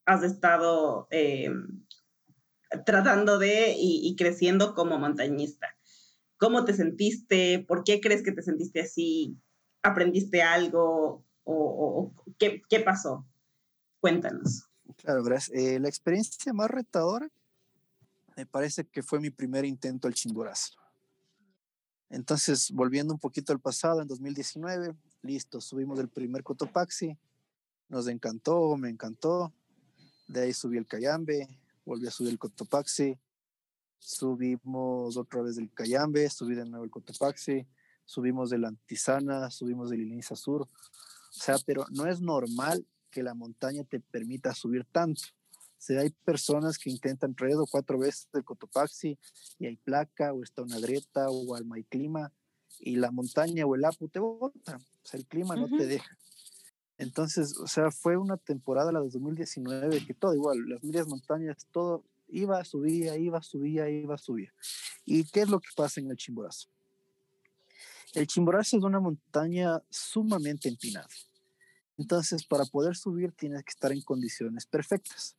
has 0.06 0.24
estado 0.24 1.08
eh, 1.12 1.52
tratando 2.86 3.40
de 3.40 3.76
y, 3.78 4.16
creciendo 4.16 4.74
como 4.74 5.00
montañista? 5.00 5.76
¿Cómo 6.38 6.66
te 6.66 6.74
sentiste? 6.74 7.60
¿Por 7.68 7.84
qué 7.84 8.02
crees 8.02 8.24
que 8.24 8.32
te 8.32 8.42
sentiste 8.42 8.82
así? 8.82 9.38
¿Aprendiste 9.82 10.42
algo? 10.42 11.26
O, 11.44 12.14
qué, 12.38 12.62
qué, 12.70 12.80
pasó? 12.80 13.26
Cuéntanos. 14.00 14.68
Claro, 14.98 15.24
gracias. 15.24 15.58
Eh, 15.58 15.80
la 15.80 15.90
experiencia 15.90 16.54
más 16.54 16.70
retadora 16.70 17.30
me 18.36 18.46
parece 18.46 18.86
que 18.86 19.04
fue 19.04 19.20
mi 19.20 19.30
primer 19.30 19.66
intento 19.66 20.08
al 20.08 20.14
chimborazo. 20.14 20.74
Entonces, 22.10 22.72
volviendo 22.72 23.14
un 23.14 23.20
poquito 23.20 23.54
al 23.54 23.60
pasado, 23.60 24.02
en 24.02 24.08
2019, 24.08 24.96
listo, 25.24 25.60
subimos 25.60 26.00
el 26.00 26.10
primer 26.10 26.44
Cotopaxi, 26.44 27.18
nos 27.90 28.08
encantó, 28.08 28.76
me 28.78 28.90
encantó. 28.90 29.52
De 30.28 30.42
ahí 30.42 30.54
subí 30.54 30.78
el 30.78 30.86
Cayambe, 30.86 31.48
volví 31.86 32.08
a 32.08 32.12
subir 32.12 32.32
el 32.32 32.40
Cotopaxi, 32.40 33.18
subimos 34.00 35.18
otra 35.18 35.42
vez 35.42 35.58
el 35.58 35.72
Cayambe, 35.74 36.30
subí 36.30 36.56
de 36.56 36.66
nuevo 36.66 36.86
el 36.86 36.92
Cotopaxi, 36.92 37.66
subimos 38.06 38.50
del 38.50 38.66
Antisana, 38.66 39.50
subimos 39.50 39.90
del 39.90 40.02
Iliniza 40.02 40.36
Sur. 40.36 40.68
O 41.36 41.44
sea, 41.44 41.58
pero 41.66 41.86
no 41.92 42.08
es 42.08 42.22
normal 42.22 42.86
que 43.10 43.24
la 43.24 43.34
montaña 43.34 43.84
te 43.84 44.00
permita 44.00 44.54
subir 44.54 44.86
tanto. 44.92 45.22
O 45.52 45.86
sea, 45.86 46.02
hay 46.02 46.12
personas 46.24 46.78
que 46.78 46.90
intentan 46.90 47.36
tres 47.36 47.56
o 47.56 47.68
cuatro 47.70 48.00
veces 48.00 48.30
el 48.34 48.44
Cotopaxi 48.44 49.18
y 49.60 49.66
hay 49.66 49.76
placa 49.78 50.34
o 50.34 50.44
está 50.44 50.62
una 50.62 50.80
grieta 50.80 51.30
o 51.30 51.56
al 51.56 51.66
hay 51.74 51.84
clima 51.84 52.32
y 52.80 52.96
la 52.96 53.12
montaña 53.12 53.66
o 53.66 53.76
el 53.76 53.86
Apu 53.86 54.08
te 54.08 54.20
bota. 54.20 54.78
O 54.78 55.06
sea, 55.06 55.20
el 55.20 55.26
clima 55.26 55.56
no 55.56 55.68
te 55.68 55.86
deja. 55.86 56.18
Entonces, 56.98 57.58
o 57.58 57.68
sea, 57.68 57.92
fue 57.92 58.18
una 58.18 58.38
temporada, 58.38 58.92
la 58.92 59.02
de 59.02 59.10
2019, 59.10 60.06
que 60.06 60.14
todo 60.14 60.34
igual, 60.34 60.58
las 60.70 60.84
medias 60.84 61.08
montañas, 61.08 61.68
todo 61.72 62.06
iba, 62.30 62.64
subía, 62.64 63.18
iba, 63.18 63.42
subía, 63.42 63.90
iba, 63.90 64.18
subía. 64.18 64.54
¿Y 65.06 65.26
qué 65.26 65.42
es 65.42 65.50
lo 65.50 65.60
que 65.60 65.70
pasa 65.76 66.00
en 66.00 66.10
el 66.12 66.18
Chimborazo? 66.18 66.70
El 68.14 68.28
Chimborazo 68.28 68.78
es 68.78 68.84
una 68.84 69.00
montaña 69.00 69.82
sumamente 69.90 70.70
empinada. 70.70 71.08
Entonces, 71.98 72.46
para 72.46 72.66
poder 72.66 72.96
subir 72.96 73.32
tienes 73.32 73.64
que 73.64 73.72
estar 73.72 73.92
en 73.92 74.02
condiciones 74.02 74.66
perfectas. 74.66 75.36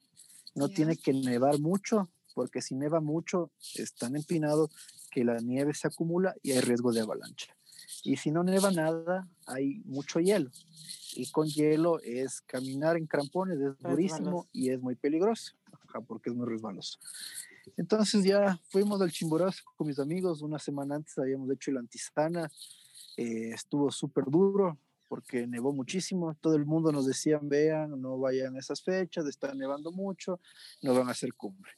No 0.55 0.69
tiene 0.69 0.97
que 0.97 1.13
nevar 1.13 1.59
mucho, 1.59 2.09
porque 2.35 2.63
si 2.63 2.75
neva 2.75 3.01
mucho 3.01 3.51
es 3.75 3.95
tan 3.95 4.17
empinado 4.17 4.71
que 5.11 5.25
la 5.25 5.39
nieve 5.39 5.75
se 5.75 5.87
acumula 5.87 6.35
y 6.43 6.53
hay 6.53 6.61
riesgo 6.61 6.93
de 6.93 7.01
avalancha. 7.01 7.57
Y 8.03 8.17
si 8.17 8.31
no 8.31 8.43
neva 8.43 8.71
nada, 8.71 9.29
hay 9.47 9.81
mucho 9.85 10.19
hielo. 10.21 10.51
Y 11.15 11.31
con 11.31 11.49
hielo 11.49 12.01
es 12.01 12.41
caminar 12.41 12.97
en 12.97 13.07
crampones, 13.07 13.59
es 13.61 13.79
durísimo 13.79 14.49
y 14.53 14.71
es 14.71 14.81
muy 14.81 14.97
peligroso, 14.97 15.55
porque 16.07 16.31
es 16.31 16.37
muy 16.37 16.47
resbaloso. 16.47 16.99
Entonces 17.77 18.25
ya 18.25 18.61
fuimos 18.69 19.01
al 19.01 19.11
Chimborazo 19.11 19.63
con 19.77 19.87
mis 19.87 19.99
amigos, 19.99 20.43
una 20.43 20.59
semana 20.59 20.97
antes 20.97 21.17
habíamos 21.19 21.51
hecho 21.51 21.71
el 21.71 21.79
Antistana, 21.79 22.51
eh, 23.17 23.51
estuvo 23.55 23.91
súper 23.91 24.25
duro 24.27 24.79
porque 25.09 25.47
nevó 25.47 25.73
muchísimo, 25.73 26.35
todo 26.41 26.57
el 26.57 26.67
mundo 26.67 26.91
nos 26.91 27.07
decían, 27.07 27.49
vean, 27.49 28.01
no 28.01 28.19
vayan 28.19 28.57
a 28.57 28.59
esas 28.59 28.83
fechas, 28.83 29.27
está 29.27 29.55
nevando 29.55 29.93
mucho, 29.93 30.41
no 30.83 30.95
van 30.95 31.09
a 31.09 31.13
hacer 31.13 31.35
cumbre. 31.35 31.73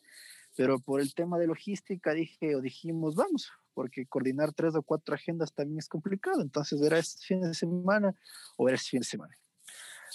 Pero 0.56 0.78
por 0.78 1.00
el 1.00 1.12
tema 1.12 1.38
de 1.38 1.46
logística 1.46 2.14
dije 2.14 2.56
o 2.56 2.62
dijimos, 2.62 3.14
vamos, 3.14 3.50
porque 3.74 4.06
coordinar 4.06 4.54
tres 4.54 4.74
o 4.74 4.82
cuatro 4.82 5.14
agendas 5.14 5.52
también 5.52 5.78
es 5.78 5.88
complicado, 5.88 6.40
entonces 6.40 6.80
era 6.80 6.98
este 6.98 7.26
fin 7.26 7.42
de 7.42 7.52
semana 7.52 8.14
o 8.56 8.68
era 8.68 8.76
este 8.76 8.90
fin 8.90 9.00
de 9.00 9.06
semana. 9.06 9.36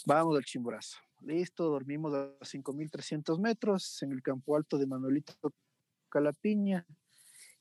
Vamos 0.06 0.36
al 0.36 0.44
Chimborazo. 0.44 0.98
Listo, 1.22 1.66
dormimos 1.66 2.14
a 2.16 2.32
5.300 2.40 3.40
metros 3.40 4.02
en 4.02 4.14
el 4.14 4.24
campo 4.24 4.56
alto 4.56 4.80
de 4.80 4.88
Manuelito 4.88 5.54
Calapiña 6.12 6.86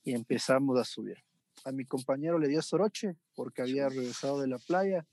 y 0.03 0.13
empezamos 0.13 0.79
a 0.79 0.83
subir. 0.83 1.17
A 1.63 1.71
mi 1.71 1.85
compañero 1.85 2.37
le 2.37 2.47
dio 2.47 2.61
soroche 2.61 3.15
porque 3.35 3.61
había 3.61 3.89
regresado 3.89 4.41
de 4.41 4.47
la 4.47 4.59
playa. 4.59 5.07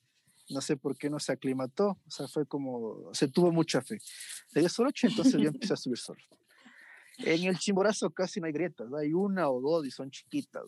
No 0.51 0.61
sé 0.61 0.77
por 0.77 0.96
qué 0.96 1.09
no 1.09 1.18
se 1.18 1.33
aclimató. 1.33 1.98
O 2.07 2.11
sea, 2.11 2.27
fue 2.27 2.46
como, 2.46 3.12
se 3.14 3.29
tuvo 3.29 3.53
mucha 3.53 3.81
fe. 3.83 3.98
Le 4.55 4.62
dio 4.62 4.68
soroche, 4.68 5.07
entonces 5.07 5.40
yo 5.40 5.48
empecé 5.48 5.74
a 5.74 5.77
subir 5.77 5.98
solo. 5.98 6.20
En 7.18 7.44
el 7.44 7.59
chimborazo 7.59 8.11
casi 8.11 8.40
no 8.40 8.46
hay 8.46 8.53
grietas, 8.53 8.92
hay 8.92 9.12
una 9.12 9.51
o 9.51 9.61
dos 9.61 9.87
y 9.87 9.90
son 9.90 10.11
chiquitas. 10.11 10.62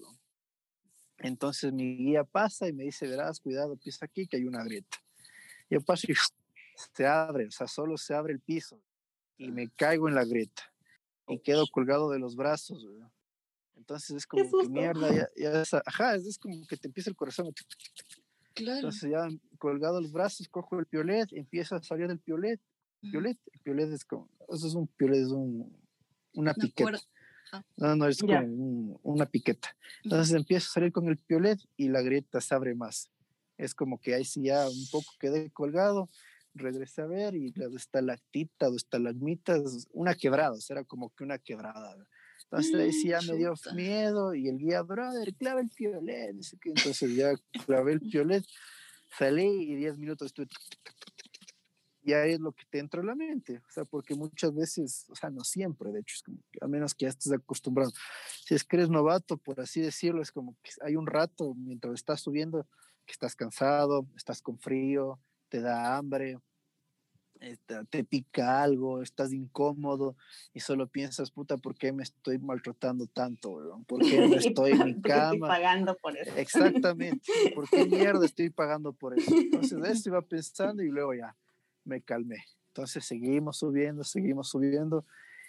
Entonces 1.19 1.73
mi 1.73 1.97
guía 1.97 2.25
pasa 2.25 2.69
y 2.69 2.73
me 2.73 2.85
dice, 2.85 3.07
verás, 3.07 3.41
cuidado, 3.41 3.77
pisa 3.77 4.07
aquí 4.07 4.27
que 4.27 4.37
hay 4.37 4.45
una 4.45 4.65
grieta. 4.65 4.99
Yo 5.69 5.81
paso 5.81 6.07
y 6.11 6.15
se 6.95 7.07
abre, 7.07 7.47
o 7.47 7.51
sea, 7.51 7.69
solo 7.69 7.97
se 7.97 8.15
abre 8.15 8.33
el 8.33 8.41
piso 8.41 8.83
y 9.37 9.51
me 9.51 9.69
caigo 9.71 10.09
en 10.09 10.15
la 10.15 10.25
grieta 10.25 10.70
y 11.31 11.39
quedo 11.41 11.67
colgado 11.71 12.11
de 12.11 12.19
los 12.19 12.37
brazos. 12.37 12.87
Entonces 13.77 14.17
es 14.17 14.27
como 14.27 14.45
que 14.45 14.69
mierda, 14.69 15.13
ya, 15.15 15.29
ya 15.37 15.63
es, 15.63 15.75
ajá, 15.75 16.15
es, 16.15 16.39
como 16.39 16.67
que 16.67 16.77
te 16.77 16.89
empieza 16.89 17.11
el 17.11 17.17
corazón. 17.17 17.53
Claro. 18.55 18.77
Entonces 18.77 19.11
ya 19.11 19.29
colgado 19.59 20.01
los 20.01 20.13
brazos, 20.13 20.49
cojo 20.49 20.79
el 20.79 20.87
piolet, 20.87 21.33
empiezo 21.33 21.77
a 21.77 21.83
salir 21.83 22.09
del 22.09 22.19
piolet. 22.19 22.61
Piolet, 23.01 23.39
el 23.53 23.61
piolet 23.61 23.91
es 23.93 24.05
como, 24.05 24.29
eso 24.49 24.67
es 24.67 24.75
un 24.75 24.87
piolet, 24.87 25.23
es 25.23 25.31
un, 25.31 25.75
una, 26.35 26.53
piqueta. 26.53 26.99
Ah. 27.53 27.65
No, 27.77 27.97
no, 27.97 28.07
es 28.07 28.19
como 28.19 29.01
una 29.03 29.27
piqueta. 29.27 29.75
Entonces 30.05 30.35
empiezo 30.35 30.67
a 30.69 30.73
salir 30.75 30.93
con 30.93 31.09
el 31.09 31.17
piolet 31.17 31.59
y 31.77 31.89
la 31.89 32.03
grieta 32.03 32.41
se 32.41 32.55
abre 32.55 32.75
más. 32.75 33.11
Es 33.57 33.75
como 33.75 33.99
que 34.01 34.15
ahí 34.15 34.25
sí 34.25 34.43
ya 34.43 34.69
un 34.69 34.87
poco 34.91 35.13
quedé 35.19 35.51
colgado, 35.51 36.09
regresé 36.55 37.03
a 37.03 37.07
ver 37.07 37.35
y 37.35 37.53
la 37.55 37.67
estalactita 37.77 38.69
o 38.69 38.77
estalagmitas, 38.77 39.89
una 39.93 40.15
quebrada, 40.15 40.53
o 40.53 40.61
sea, 40.61 40.75
era 40.75 40.85
como 40.85 41.11
que 41.11 41.25
una 41.25 41.39
quebrada. 41.39 41.97
Entonces 42.45 42.75
ahí 42.75 42.93
sí 42.93 43.09
ya 43.09 43.21
me 43.23 43.37
dio 43.37 43.55
miedo 43.75 44.35
y 44.35 44.49
el 44.49 44.59
guía, 44.59 44.83
brother, 44.83 45.35
clava 45.37 45.61
el 45.61 45.69
piolet. 45.69 46.35
Entonces 46.65 47.15
ya 47.15 47.33
clavé 47.65 47.93
el 47.93 48.01
piolet, 48.01 48.45
salí 49.17 49.71
y 49.71 49.77
10 49.77 49.99
minutos 49.99 50.27
estuve 50.27 50.49
ya 52.03 52.25
es 52.25 52.41
lo 52.41 52.53
que 52.53 52.65
te 52.71 52.79
entra 52.79 53.01
en 53.01 53.07
la 53.09 53.15
mente, 53.15 53.59
o 53.59 53.71
sea, 53.71 53.85
porque 53.85 54.15
muchas 54.15 54.55
veces, 54.55 55.07
o 55.11 55.15
sea, 55.15 55.31
no 55.31 55.45
siempre, 55.45 55.93
de 55.93 56.01
hecho, 56.01 56.15
es 56.17 56.23
como 56.23 56.39
a 56.61 56.67
menos 56.67 56.95
que 56.95 57.05
ya 57.05 57.11
estés 57.11 57.33
acostumbrado. 57.33 57.93
Si 58.45 58.55
es 58.55 58.65
que 58.65 58.77
eres 58.77 58.89
novato, 58.89 59.37
por 59.37 59.61
así 59.61 59.81
decirlo, 59.81 60.23
es 60.23 60.33
como 60.33 60.57
que 60.63 60.71
hay 60.83 60.97
un 60.97 61.07
rato 61.07 61.55
mientras 61.55 61.95
estás 61.95 62.21
subiendo 62.21 62.67
que 63.07 63.13
estás 63.13 63.37
cansado, 63.37 64.07
estás 64.17 64.41
con 64.41 64.59
frío, 64.59 65.21
te 65.51 65.61
da 65.61 65.97
hambre, 65.97 66.39
este, 67.41 67.75
te 67.87 68.05
pica 68.05 68.63
algo, 68.63 69.03
estás 69.03 69.33
incómodo 69.33 70.17
y 70.55 70.61
solo 70.61 70.87
piensas, 70.87 71.31
puta, 71.31 71.57
¿por 71.57 71.75
qué 71.75 71.93
me 71.93 72.03
estoy 72.03 72.39
maltratando 72.39 73.07
tanto? 73.07 73.83
¿Por 73.87 74.01
qué 74.01 74.27
no 74.29 74.35
estoy 74.37 74.73
en 74.73 74.85
mi 74.85 75.01
cama? 75.01 75.33
Estoy 75.35 75.41
pagando 75.41 75.97
por 75.97 76.17
eso. 76.17 76.37
Exactamente, 76.37 77.33
¿por 77.55 77.69
qué 77.69 77.87
mierda 77.87 78.25
estoy 78.25 78.51
pagando 78.51 78.93
por 78.93 79.19
eso? 79.19 79.35
Entonces, 79.37 79.79
eso 79.85 80.09
iba 80.11 80.23
pensando 80.23 80.83
y 80.83 80.89
luego 80.89 81.15
ya 81.15 81.37
me 81.85 82.01
calmé. 82.01 82.45
Entonces 82.69 83.05
seguimos 83.05 83.59
subiendo, 83.59 84.05
seguimos 84.05 84.49
subiendo 84.49 85.05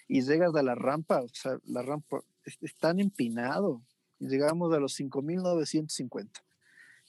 y 0.08 0.22
llegas 0.22 0.56
a 0.56 0.64
la 0.64 0.76
rampa, 0.76 1.22
o 1.22 1.28
sea, 1.30 1.58
la 1.66 1.82
rampa 1.82 2.22
es, 2.46 2.76
tan 2.78 3.00
empinado, 3.00 3.82
llegamos 4.20 4.74
a 4.74 4.80
los 4.80 5.00
5.950. 5.00 6.30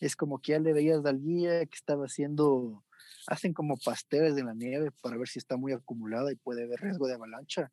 Es 0.03 0.17
como 0.17 0.41
que 0.41 0.51
ya 0.53 0.59
le 0.59 0.73
veías 0.73 1.05
al 1.07 1.21
guía 1.21 1.65
que 1.65 1.77
estaba 1.77 2.07
haciendo, 2.07 2.83
hacen 3.29 3.53
como 3.53 3.77
pasteles 3.77 4.35
de 4.35 4.43
la 4.43 4.53
nieve 4.53 4.91
para 5.01 5.17
ver 5.17 5.29
si 5.29 5.39
está 5.39 5.57
muy 5.57 5.73
acumulada 5.73 6.33
y 6.33 6.35
puede 6.35 6.65
haber 6.65 6.81
riesgo 6.81 7.07
de 7.07 7.15
avalancha. 7.15 7.71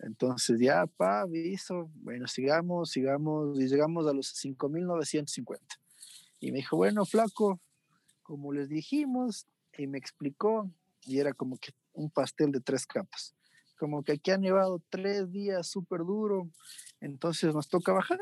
Entonces 0.00 0.58
ya, 0.58 0.88
pa, 0.88 1.20
aviso, 1.20 1.88
bueno, 2.02 2.26
sigamos, 2.26 2.90
sigamos, 2.90 3.60
y 3.60 3.68
llegamos 3.68 4.08
a 4.08 4.12
los 4.12 4.34
5.950. 4.34 5.60
Y 6.40 6.50
me 6.50 6.58
dijo, 6.58 6.76
bueno, 6.76 7.04
flaco, 7.04 7.60
como 8.24 8.52
les 8.52 8.68
dijimos, 8.68 9.46
y 9.78 9.86
me 9.86 9.98
explicó 9.98 10.68
y 11.02 11.20
era 11.20 11.32
como 11.32 11.58
que 11.58 11.70
un 11.92 12.10
pastel 12.10 12.50
de 12.50 12.60
tres 12.60 12.86
capas. 12.86 13.36
Como 13.78 14.02
que 14.02 14.12
aquí 14.12 14.32
ha 14.32 14.38
nevado 14.38 14.82
tres 14.90 15.30
días 15.30 15.68
súper 15.68 16.00
duro, 16.00 16.50
entonces 17.00 17.54
nos 17.54 17.68
toca 17.68 17.92
bajar. 17.92 18.18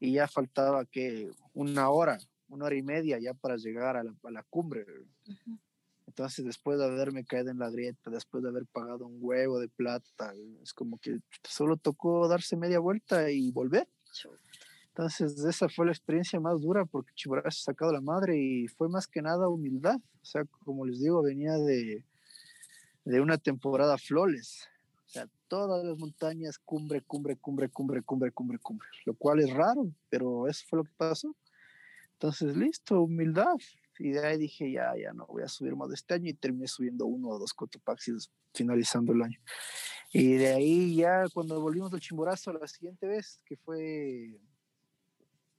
Y 0.00 0.12
ya 0.14 0.28
faltaba 0.28 0.84
que 0.84 1.30
una 1.52 1.88
hora, 1.90 2.18
una 2.48 2.66
hora 2.66 2.76
y 2.76 2.82
media 2.82 3.18
ya 3.18 3.34
para 3.34 3.56
llegar 3.56 3.96
a 3.96 4.04
la, 4.04 4.14
a 4.24 4.30
la 4.30 4.42
cumbre. 4.44 4.84
Entonces, 6.06 6.44
después 6.44 6.78
de 6.78 6.84
haberme 6.84 7.24
caído 7.24 7.50
en 7.50 7.58
la 7.58 7.70
grieta, 7.70 8.10
después 8.10 8.42
de 8.42 8.50
haber 8.50 8.66
pagado 8.66 9.06
un 9.06 9.18
huevo 9.20 9.58
de 9.58 9.68
plata, 9.68 10.32
es 10.62 10.72
como 10.72 10.98
que 10.98 11.18
solo 11.42 11.76
tocó 11.76 12.28
darse 12.28 12.56
media 12.56 12.78
vuelta 12.78 13.30
y 13.30 13.50
volver. 13.50 13.88
Entonces, 14.88 15.44
esa 15.44 15.68
fue 15.68 15.86
la 15.86 15.92
experiencia 15.92 16.38
más 16.38 16.60
dura 16.60 16.84
porque 16.84 17.12
Chimborazo 17.14 17.48
ha 17.48 17.72
sacado 17.72 17.92
la 17.92 18.00
madre 18.00 18.38
y 18.38 18.68
fue 18.68 18.88
más 18.88 19.08
que 19.08 19.22
nada 19.22 19.48
humildad. 19.48 19.96
O 19.96 20.24
sea, 20.24 20.44
como 20.64 20.86
les 20.86 21.00
digo, 21.00 21.20
venía 21.20 21.54
de, 21.54 22.04
de 23.04 23.20
una 23.20 23.36
temporada 23.36 23.98
flores. 23.98 24.68
Todas 25.54 25.84
las 25.84 25.96
montañas, 25.96 26.58
cumbre, 26.58 27.00
cumbre, 27.00 27.36
cumbre, 27.36 27.68
cumbre, 27.68 28.02
cumbre, 28.02 28.32
cumbre, 28.32 28.58
cumbre. 28.58 28.88
Lo 29.04 29.14
cual 29.14 29.38
es 29.38 29.50
raro, 29.50 29.88
pero 30.08 30.48
eso 30.48 30.64
fue 30.68 30.78
lo 30.78 30.84
que 30.84 30.90
pasó. 30.96 31.32
Entonces, 32.14 32.56
listo, 32.56 33.00
humildad. 33.00 33.54
Y 34.00 34.10
de 34.10 34.26
ahí 34.26 34.36
dije, 34.36 34.72
ya, 34.72 34.96
ya 35.00 35.12
no 35.12 35.26
voy 35.28 35.44
a 35.44 35.48
subir 35.48 35.76
más 35.76 35.90
de 35.90 35.94
este 35.94 36.14
año 36.14 36.28
y 36.28 36.34
terminé 36.34 36.66
subiendo 36.66 37.06
uno 37.06 37.28
o 37.28 37.38
dos 37.38 37.54
cotopaxis 37.54 38.32
finalizando 38.52 39.12
el 39.12 39.22
año. 39.22 39.38
Y 40.12 40.32
de 40.32 40.54
ahí 40.54 40.96
ya 40.96 41.26
cuando 41.32 41.60
volvimos 41.60 41.92
del 41.92 42.00
Chimborazo 42.00 42.52
la 42.52 42.66
siguiente 42.66 43.06
vez, 43.06 43.40
que 43.44 43.56
fue 43.56 44.36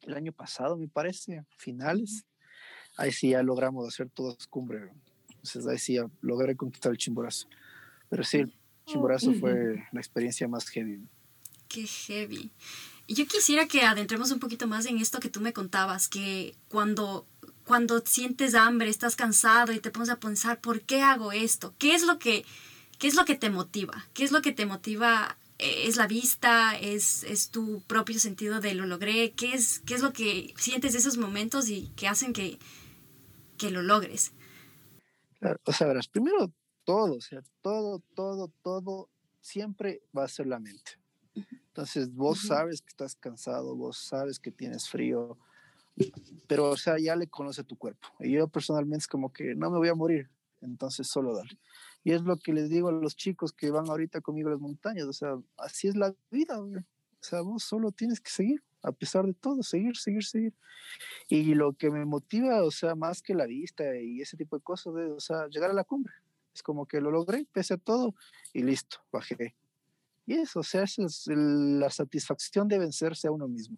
el 0.02 0.14
año 0.14 0.34
pasado, 0.34 0.76
me 0.76 0.90
parece, 0.90 1.46
finales. 1.56 2.26
Ahí 2.98 3.14
sí 3.14 3.30
ya 3.30 3.42
logramos 3.42 3.88
hacer 3.88 4.10
todas 4.10 4.46
cumbre. 4.48 4.92
Entonces 5.30 5.66
ahí 5.68 5.78
sí 5.78 5.94
ya 5.94 6.10
logré 6.20 6.54
conquistar 6.58 6.92
el 6.92 6.98
chimborazo. 6.98 7.48
Pero 8.10 8.26
sí, 8.26 8.44
chimborazo 8.86 9.34
fue 9.34 9.84
la 9.92 10.00
experiencia 10.00 10.48
más 10.48 10.70
heavy. 10.70 11.08
Qué 11.68 11.86
heavy. 11.86 12.52
Yo 13.08 13.28
quisiera 13.28 13.68
que 13.68 13.82
adentremos 13.82 14.32
un 14.32 14.40
poquito 14.40 14.68
más 14.68 14.86
en 14.86 14.98
esto 14.98 15.20
que 15.20 15.30
tú 15.30 15.42
me 15.42 15.54
contabas, 15.54 16.08
que 16.08 16.56
cuando, 16.68 17.28
cuando 17.64 18.02
sientes 18.06 18.56
hambre, 18.56 18.90
estás 18.90 19.16
cansado 19.16 19.74
y 19.74 19.80
te 19.80 19.92
pones 19.92 20.10
a 20.10 20.20
pensar, 20.20 20.60
¿por 20.60 20.82
qué 20.82 21.02
hago 21.02 21.32
esto? 21.32 21.76
¿Qué 21.78 21.94
es 21.94 22.04
lo 22.04 22.18
que, 22.18 22.46
qué 22.98 23.08
es 23.08 23.16
lo 23.16 23.26
que 23.26 23.36
te 23.36 23.50
motiva? 23.50 24.08
¿Qué 24.14 24.24
es 24.24 24.32
lo 24.32 24.42
que 24.42 24.54
te 24.54 24.66
motiva 24.66 25.38
eh, 25.60 25.84
es 25.88 25.98
la 25.98 26.08
vista, 26.08 26.78
es, 26.78 27.24
es, 27.24 27.50
tu 27.50 27.82
propio 27.82 28.20
sentido 28.20 28.60
de 28.60 28.74
lo 28.74 28.88
logré, 28.88 29.34
¿Qué 29.34 29.54
es, 29.54 29.82
qué 29.86 29.94
es 29.94 30.02
lo 30.02 30.12
que 30.12 30.54
sientes 30.58 30.94
de 30.94 31.00
esos 31.00 31.18
momentos 31.18 31.70
y 31.70 31.92
que 31.96 32.08
hacen 32.08 32.34
que, 32.34 32.58
que 33.58 33.72
lo 33.72 33.82
logres. 33.82 34.32
Claro, 35.40 35.60
o 35.64 35.72
sea, 35.72 35.88
verás, 35.88 36.08
primero 36.08 36.52
todo, 36.86 37.16
o 37.16 37.22
sea, 37.22 37.42
todo, 37.62 38.02
todo, 38.16 38.52
todo 38.62 39.10
siempre 39.42 40.02
va 40.16 40.24
a 40.24 40.30
ser 40.30 40.48
la 40.48 40.60
mente. 40.60 40.94
Entonces, 41.68 42.14
vos 42.14 42.40
sabes 42.48 42.82
que 42.82 42.90
estás 42.90 43.16
cansado, 43.16 43.76
vos 43.76 43.98
sabes 43.98 44.40
que 44.40 44.52
tienes 44.52 44.88
frío, 44.88 45.38
pero, 46.48 46.70
o 46.70 46.78
sea, 46.78 46.98
ya 46.98 47.16
le 47.16 47.28
conoce 47.28 47.64
tu 47.64 47.78
cuerpo. 47.78 48.08
Y 48.20 48.32
yo 48.32 48.48
personalmente 48.48 49.04
es 49.04 49.08
como 49.08 49.34
que 49.34 49.56
no 49.56 49.70
me 49.70 49.78
voy 49.78 49.90
a 49.90 49.96
morir, 49.96 50.30
entonces 50.62 51.08
solo 51.08 51.36
dale. 51.36 51.58
Y 52.04 52.12
es 52.12 52.22
lo 52.22 52.38
que 52.38 52.54
les 52.54 52.70
digo 52.70 52.90
a 52.90 52.92
los 52.94 53.16
chicos 53.16 53.52
que 53.52 53.72
van 53.72 53.90
ahorita 53.90 54.22
conmigo 54.22 54.48
a 54.48 54.52
las 54.52 54.62
montañas, 54.62 55.06
o 55.06 55.14
sea, 55.14 55.38
así 55.58 55.88
es 55.88 55.96
la 55.96 56.16
vida, 56.32 56.62
o 56.62 56.84
sea, 57.20 57.42
vos 57.42 57.64
solo 57.64 57.92
tienes 57.92 58.22
que 58.22 58.30
seguir, 58.30 58.64
a 58.82 58.92
pesar 58.92 59.26
de 59.26 59.34
todo, 59.34 59.64
seguir, 59.64 59.98
seguir, 59.98 60.24
seguir. 60.24 60.54
Y 61.28 61.56
lo 61.56 61.74
que 61.74 61.90
me 61.90 62.06
motiva, 62.06 62.64
o 62.64 62.72
sea, 62.72 62.96
más 62.96 63.22
que 63.22 63.34
la 63.34 63.48
vista 63.48 63.98
y 63.98 64.22
ese 64.22 64.38
tipo 64.38 64.56
de 64.56 64.64
cosas, 64.64 64.94
de, 64.94 65.06
o 65.12 65.20
sea, 65.20 65.48
llegar 65.48 65.72
a 65.72 65.74
la 65.74 65.84
cumbre. 65.84 66.14
Es 66.56 66.64
como 66.64 66.86
que 66.88 67.02
lo 67.02 67.12
logré, 67.12 67.46
pese 67.52 67.74
a 67.74 67.78
todo, 67.78 68.16
y 68.54 68.64
listo, 68.64 68.98
bajé. 69.12 69.56
Y 70.26 70.36
eso, 70.36 70.62
o 70.62 70.64
sea, 70.64 70.84
esa 70.84 71.04
es 71.04 71.28
la 71.28 71.90
satisfacción 71.90 72.68
de 72.68 72.80
vencerse 72.80 73.28
a 73.28 73.32
uno 73.32 73.48
mismo. 73.48 73.78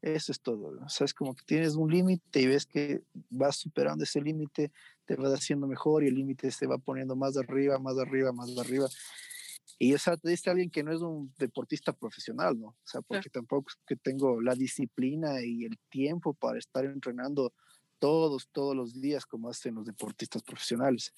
Eso 0.00 0.32
es 0.32 0.40
todo. 0.40 0.78
O 0.84 0.88
sea, 0.88 1.04
es 1.04 1.12
como 1.12 1.34
que 1.34 1.44
tienes 1.44 1.74
un 1.74 1.90
límite 1.90 2.40
y 2.40 2.46
ves 2.46 2.66
que 2.66 3.02
vas 3.30 3.56
superando 3.56 4.04
ese 4.04 4.20
límite, 4.20 4.72
te 5.04 5.16
vas 5.16 5.32
haciendo 5.32 5.66
mejor 5.66 6.02
y 6.02 6.08
el 6.08 6.14
límite 6.14 6.50
se 6.50 6.66
va 6.66 6.78
poniendo 6.78 7.14
más 7.14 7.36
arriba, 7.36 7.78
más 7.78 7.98
arriba, 7.98 8.32
más 8.32 8.56
arriba. 8.58 8.88
Y 9.78 9.94
o 9.94 9.98
sea, 9.98 10.16
te 10.16 10.30
dice 10.30 10.50
alguien 10.50 10.70
que 10.70 10.82
no 10.82 10.92
es 10.92 11.00
un 11.02 11.32
deportista 11.38 11.92
profesional, 11.92 12.58
¿no? 12.58 12.68
O 12.68 12.86
sea, 12.86 13.00
porque 13.02 13.28
tampoco 13.28 13.70
es 13.70 13.76
que 13.86 13.96
tengo 13.96 14.40
la 14.40 14.54
disciplina 14.54 15.44
y 15.44 15.64
el 15.64 15.78
tiempo 15.88 16.34
para 16.34 16.58
estar 16.58 16.84
entrenando 16.84 17.52
todos, 17.98 18.48
todos 18.50 18.74
los 18.74 19.00
días 19.00 19.26
como 19.26 19.50
hacen 19.50 19.74
los 19.74 19.84
deportistas 19.84 20.42
profesionales. 20.42 21.12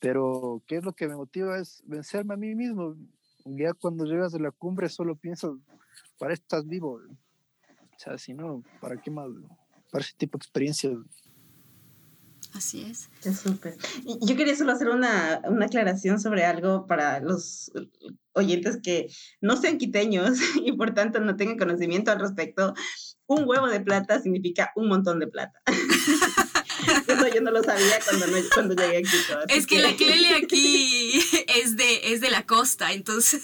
Pero, 0.00 0.62
¿qué 0.66 0.76
es 0.76 0.84
lo 0.84 0.92
que 0.92 1.08
me 1.08 1.16
motiva? 1.16 1.58
Es 1.58 1.82
vencerme 1.86 2.34
a 2.34 2.36
mí 2.36 2.54
mismo. 2.54 2.96
Ya 3.44 3.72
cuando 3.74 4.04
llegas 4.04 4.34
a 4.34 4.38
la 4.38 4.50
cumbre 4.50 4.88
solo 4.88 5.16
piensas, 5.16 5.52
para 6.18 6.34
estás 6.34 6.66
vivo. 6.66 7.00
O 7.00 7.98
sea, 7.98 8.18
si 8.18 8.34
no, 8.34 8.62
¿para 8.80 9.00
qué 9.00 9.10
más? 9.10 9.28
Para 9.90 10.04
ese 10.04 10.14
tipo 10.16 10.38
de 10.38 10.42
experiencias. 10.42 10.94
Así 12.54 12.82
es. 12.82 13.10
Es 13.24 13.40
súper. 13.40 13.76
Yo 14.22 14.36
quería 14.36 14.54
solo 14.54 14.72
hacer 14.72 14.88
una, 14.88 15.40
una, 15.48 15.66
aclaración 15.66 16.20
sobre 16.20 16.44
algo 16.44 16.86
para 16.86 17.18
los 17.18 17.72
oyentes 18.32 18.78
que 18.80 19.08
no 19.40 19.56
sean 19.56 19.76
quiteños 19.76 20.38
y 20.64 20.72
por 20.72 20.94
tanto 20.94 21.20
no 21.20 21.36
tengan 21.36 21.58
conocimiento 21.58 22.12
al 22.12 22.20
respecto. 22.20 22.74
Un 23.26 23.48
huevo 23.48 23.66
de 23.66 23.80
plata 23.80 24.20
significa 24.20 24.70
un 24.76 24.88
montón 24.88 25.18
de 25.18 25.26
plata. 25.26 25.60
Eso 27.08 27.28
yo 27.28 27.40
no 27.40 27.50
lo 27.50 27.62
sabía 27.62 28.00
cuando, 28.04 28.26
cuando 28.54 28.74
llegué 28.74 28.98
aquí. 28.98 29.16
es 29.48 29.66
que, 29.66 29.80
la 29.80 29.96
Clele 29.96 30.34
aquí 30.34 31.20
es 31.48 31.76
de, 31.76 32.12
es 32.12 32.20
de 32.20 32.30
la 32.30 32.46
costa, 32.46 32.92
entonces 32.92 33.42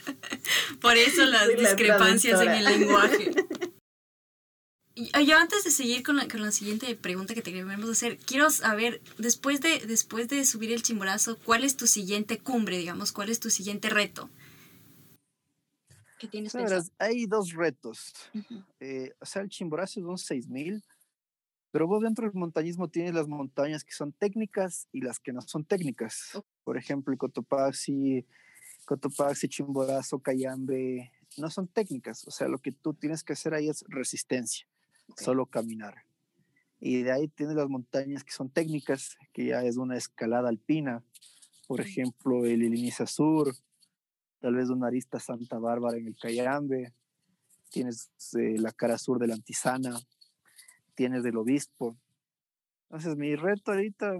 por 0.80 0.96
eso 0.96 1.24
las 1.24 1.48
discrepancias 1.48 2.40
en 2.40 2.50
el 2.50 2.64
lenguaje. 2.64 3.32
Yo 4.96 5.38
antes 5.38 5.64
de 5.64 5.70
seguir 5.70 6.02
con 6.02 6.16
la, 6.16 6.28
con 6.28 6.42
la 6.42 6.52
siguiente 6.52 6.94
pregunta 6.94 7.34
que 7.34 7.42
te 7.42 7.52
queremos 7.52 7.88
hacer, 7.88 8.18
quiero 8.18 8.50
saber, 8.50 9.00
después 9.18 9.60
de, 9.60 9.78
después 9.86 10.28
de 10.28 10.44
subir 10.44 10.72
el 10.72 10.82
Chimborazo, 10.82 11.38
¿cuál 11.38 11.64
es 11.64 11.76
tu 11.76 11.86
siguiente 11.86 12.38
cumbre, 12.38 12.76
digamos? 12.76 13.12
¿Cuál 13.12 13.30
es 13.30 13.40
tu 13.40 13.50
siguiente 13.50 13.88
reto? 13.88 14.28
¿Qué 16.18 16.28
tienes 16.28 16.52
pensado? 16.52 16.84
Hay 16.98 17.24
dos 17.24 17.52
retos. 17.54 18.12
Eh, 18.78 19.14
o 19.20 19.24
sea, 19.24 19.40
el 19.40 19.48
Chimborazo 19.48 20.00
es 20.00 20.06
un 20.06 20.18
6000, 20.18 20.84
pero 21.70 21.86
vos 21.86 22.02
dentro 22.02 22.26
del 22.26 22.34
montañismo 22.34 22.88
tienes 22.88 23.14
las 23.14 23.28
montañas 23.28 23.84
que 23.84 23.92
son 23.92 24.12
técnicas 24.12 24.88
y 24.92 25.00
las 25.00 25.20
que 25.20 25.32
no 25.32 25.40
son 25.42 25.64
técnicas. 25.64 26.42
Por 26.64 26.76
ejemplo, 26.76 27.12
el 27.12 27.18
Cotopaxi, 27.18 28.26
Cotopaxi, 28.84 29.48
Chimborazo, 29.48 30.18
Cayambe, 30.18 31.12
no 31.36 31.48
son 31.50 31.68
técnicas. 31.68 32.26
O 32.26 32.30
sea, 32.30 32.48
lo 32.48 32.58
que 32.58 32.72
tú 32.72 32.94
tienes 32.94 33.22
que 33.22 33.34
hacer 33.34 33.54
ahí 33.54 33.68
es 33.68 33.84
resistencia 33.88 34.66
solo 35.16 35.46
caminar. 35.46 36.04
Y 36.80 37.02
de 37.02 37.12
ahí 37.12 37.28
tienes 37.28 37.56
las 37.56 37.68
montañas 37.68 38.24
que 38.24 38.32
son 38.32 38.50
técnicas, 38.50 39.16
que 39.32 39.46
ya 39.46 39.62
es 39.62 39.76
una 39.76 39.96
escalada 39.96 40.48
alpina, 40.48 41.04
por 41.66 41.80
ejemplo, 41.80 42.46
el 42.46 42.62
Iliniza 42.62 43.06
Sur, 43.06 43.54
tal 44.40 44.54
vez 44.54 44.70
una 44.70 44.88
arista 44.88 45.20
Santa 45.20 45.58
Bárbara 45.58 45.98
en 45.98 46.06
el 46.06 46.16
Cayambe, 46.16 46.92
tienes 47.70 48.10
eh, 48.36 48.56
la 48.58 48.72
cara 48.72 48.98
sur 48.98 49.18
de 49.20 49.28
la 49.28 49.34
Antisana, 49.34 49.96
tienes 51.00 51.22
del 51.22 51.38
Obispo. 51.38 51.96
Entonces, 52.90 53.16
mi 53.16 53.34
reto 53.34 53.72
ahorita 53.72 54.18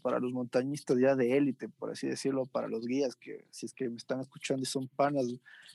para 0.00 0.18
los 0.18 0.32
montañistas 0.32 0.96
ya 0.98 1.14
de 1.14 1.36
élite, 1.36 1.68
por 1.68 1.90
así 1.90 2.06
decirlo, 2.06 2.46
para 2.46 2.68
los 2.68 2.86
guías 2.86 3.16
que 3.16 3.44
si 3.50 3.66
es 3.66 3.74
que 3.74 3.90
me 3.90 3.98
están 3.98 4.18
escuchando 4.20 4.62
y 4.62 4.64
son 4.64 4.88
panas, 4.88 5.26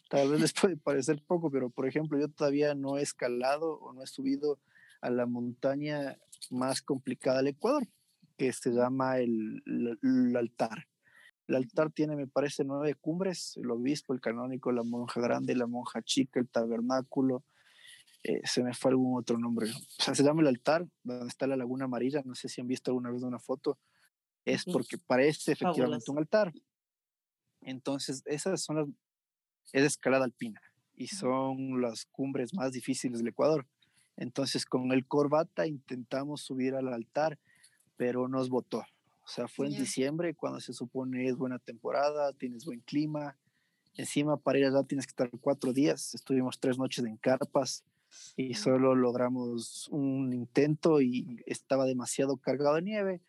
tal 0.10 0.32
vez 0.32 0.42
les 0.42 0.54
puede 0.60 0.78
parecer 0.78 1.22
poco, 1.22 1.52
pero 1.52 1.70
por 1.70 1.88
ejemplo 1.88 2.20
yo 2.20 2.28
todavía 2.28 2.74
no 2.74 2.98
he 2.98 3.04
escalado 3.04 3.74
o 3.74 3.94
no 3.94 4.02
he 4.02 4.08
subido 4.08 4.58
a 5.02 5.12
la 5.12 5.28
montaña 5.28 6.18
más 6.50 6.82
complicada 6.82 7.38
del 7.38 7.50
Ecuador, 7.50 7.84
que 8.36 8.52
se 8.52 8.72
llama 8.72 9.20
el, 9.20 9.62
el, 10.02 10.36
altar. 10.36 10.88
El 11.48 11.54
altar 11.54 11.92
tiene, 11.92 12.16
me 12.16 12.26
parece, 12.26 12.64
nueve 12.64 12.96
cumbres, 12.96 13.58
el 13.58 13.70
obispo, 13.70 14.16
el 14.16 14.22
canónico, 14.22 14.72
la 14.72 14.82
monja 14.82 15.22
grande, 15.22 15.56
la 15.56 15.68
monja 15.68 16.02
chica, 16.02 16.40
el 16.40 16.50
tabernáculo, 16.50 17.44
eh, 18.24 18.42
se 18.44 18.64
me 18.64 18.74
fue 18.74 18.92
algún 18.92 19.18
otro 19.18 19.38
nombre. 19.38 19.70
O 19.70 20.04
sea, 20.04 20.14
se 20.14 20.24
llama 20.24 20.42
el 20.42 20.48
altar, 20.48 20.88
donde 21.04 21.28
está 21.28 21.48
la 21.48 21.56
laguna 21.56 21.86
amarilla. 21.86 22.22
No 22.26 22.36
sé 22.36 22.50
si 22.50 22.62
han 22.62 22.68
visto 22.68 22.92
alguna 22.92 23.12
vez 23.12 23.24
una 23.24 23.40
foto. 23.40 23.80
Es 24.46 24.66
porque 24.66 24.98
parece 24.98 25.52
efectivamente 25.52 26.12
un 26.12 26.18
altar. 26.18 26.54
Entonces, 27.62 28.24
esas 28.26 28.62
son 28.62 28.78
las. 28.78 28.88
Es 29.72 29.84
escalada 29.84 30.26
alpina 30.26 30.60
y 30.96 31.08
son 31.08 31.80
las 31.80 32.06
cumbres 32.06 32.54
más 32.54 32.72
difíciles 32.72 33.20
del 33.20 33.28
Ecuador. 33.28 33.68
Entonces, 34.18 34.66
con 34.66 34.92
el 34.92 35.06
corbata 35.06 35.68
intentamos 35.68 36.42
subir 36.42 36.74
al 36.74 36.92
altar, 36.92 37.38
pero 37.96 38.28
nos 38.28 38.50
botó. 38.50 38.80
O 39.24 39.28
sea, 39.28 39.48
fue 39.48 39.68
en 39.68 39.76
diciembre 39.76 40.34
cuando 40.34 40.60
se 40.60 40.74
supone 40.74 41.28
es 41.28 41.38
buena 41.38 41.60
temporada, 41.60 42.34
tienes 42.34 42.66
buen 42.66 42.80
clima. 42.80 43.38
Encima, 43.94 44.38
para 44.38 44.58
ir 44.58 44.66
allá 44.66 44.84
tienes 44.84 45.06
que 45.06 45.12
estar 45.12 45.30
cuatro 45.40 45.72
días. 45.72 46.16
Estuvimos 46.16 46.60
tres 46.60 46.80
noches 46.80 47.06
en 47.06 47.16
carpas 47.18 47.86
y 48.36 48.54
solo 48.56 48.96
logramos 48.96 49.88
un 49.90 50.34
intento 50.34 51.02
y 51.02 51.42
estaba 51.46 51.86
demasiado 51.86 52.38
cargado 52.38 52.76
de 52.76 52.82
nieve, 52.82 53.22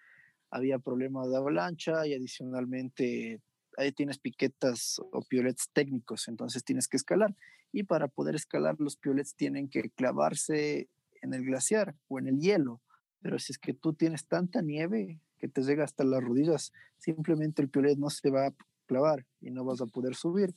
había 0.51 0.79
problemas 0.79 1.31
de 1.31 1.37
avalancha 1.37 2.07
y 2.07 2.15
adicionalmente 2.15 3.41
ahí 3.77 3.93
tienes 3.93 4.19
piquetas 4.19 5.01
o 5.13 5.23
piolets 5.23 5.71
técnicos, 5.73 6.29
entonces 6.29 6.65
tienes 6.65 6.89
que 6.89 6.97
escalar 6.97 7.35
y 7.73 7.85
para 7.85 8.09
poder 8.09 8.35
escalar 8.35 8.77
los 8.79 8.97
piolets 8.97 9.35
tienen 9.35 9.69
que 9.69 9.91
clavarse 9.91 10.89
en 11.23 11.35
el 11.35 11.45
glaciar 11.45 11.95
o 12.09 12.19
en 12.19 12.27
el 12.27 12.39
hielo, 12.41 12.81
pero 13.21 13.39
si 13.39 13.53
es 13.53 13.59
que 13.59 13.75
tú 13.75 13.93
tienes 13.93 14.27
tanta 14.27 14.63
nieve 14.63 15.21
que 15.39 15.49
te 15.49 15.63
llega 15.63 15.85
hasta 15.85 16.05
las 16.05 16.23
rodillas, 16.23 16.73
simplemente 16.99 17.63
el 17.63 17.69
piolet 17.69 17.99
no 17.99 18.11
se 18.11 18.31
va 18.31 18.47
a 18.47 18.55
clavar 18.87 19.27
y 19.41 19.51
no 19.51 19.65
vas 19.65 19.81
a 19.81 19.87
poder 19.87 20.15
subir. 20.15 20.55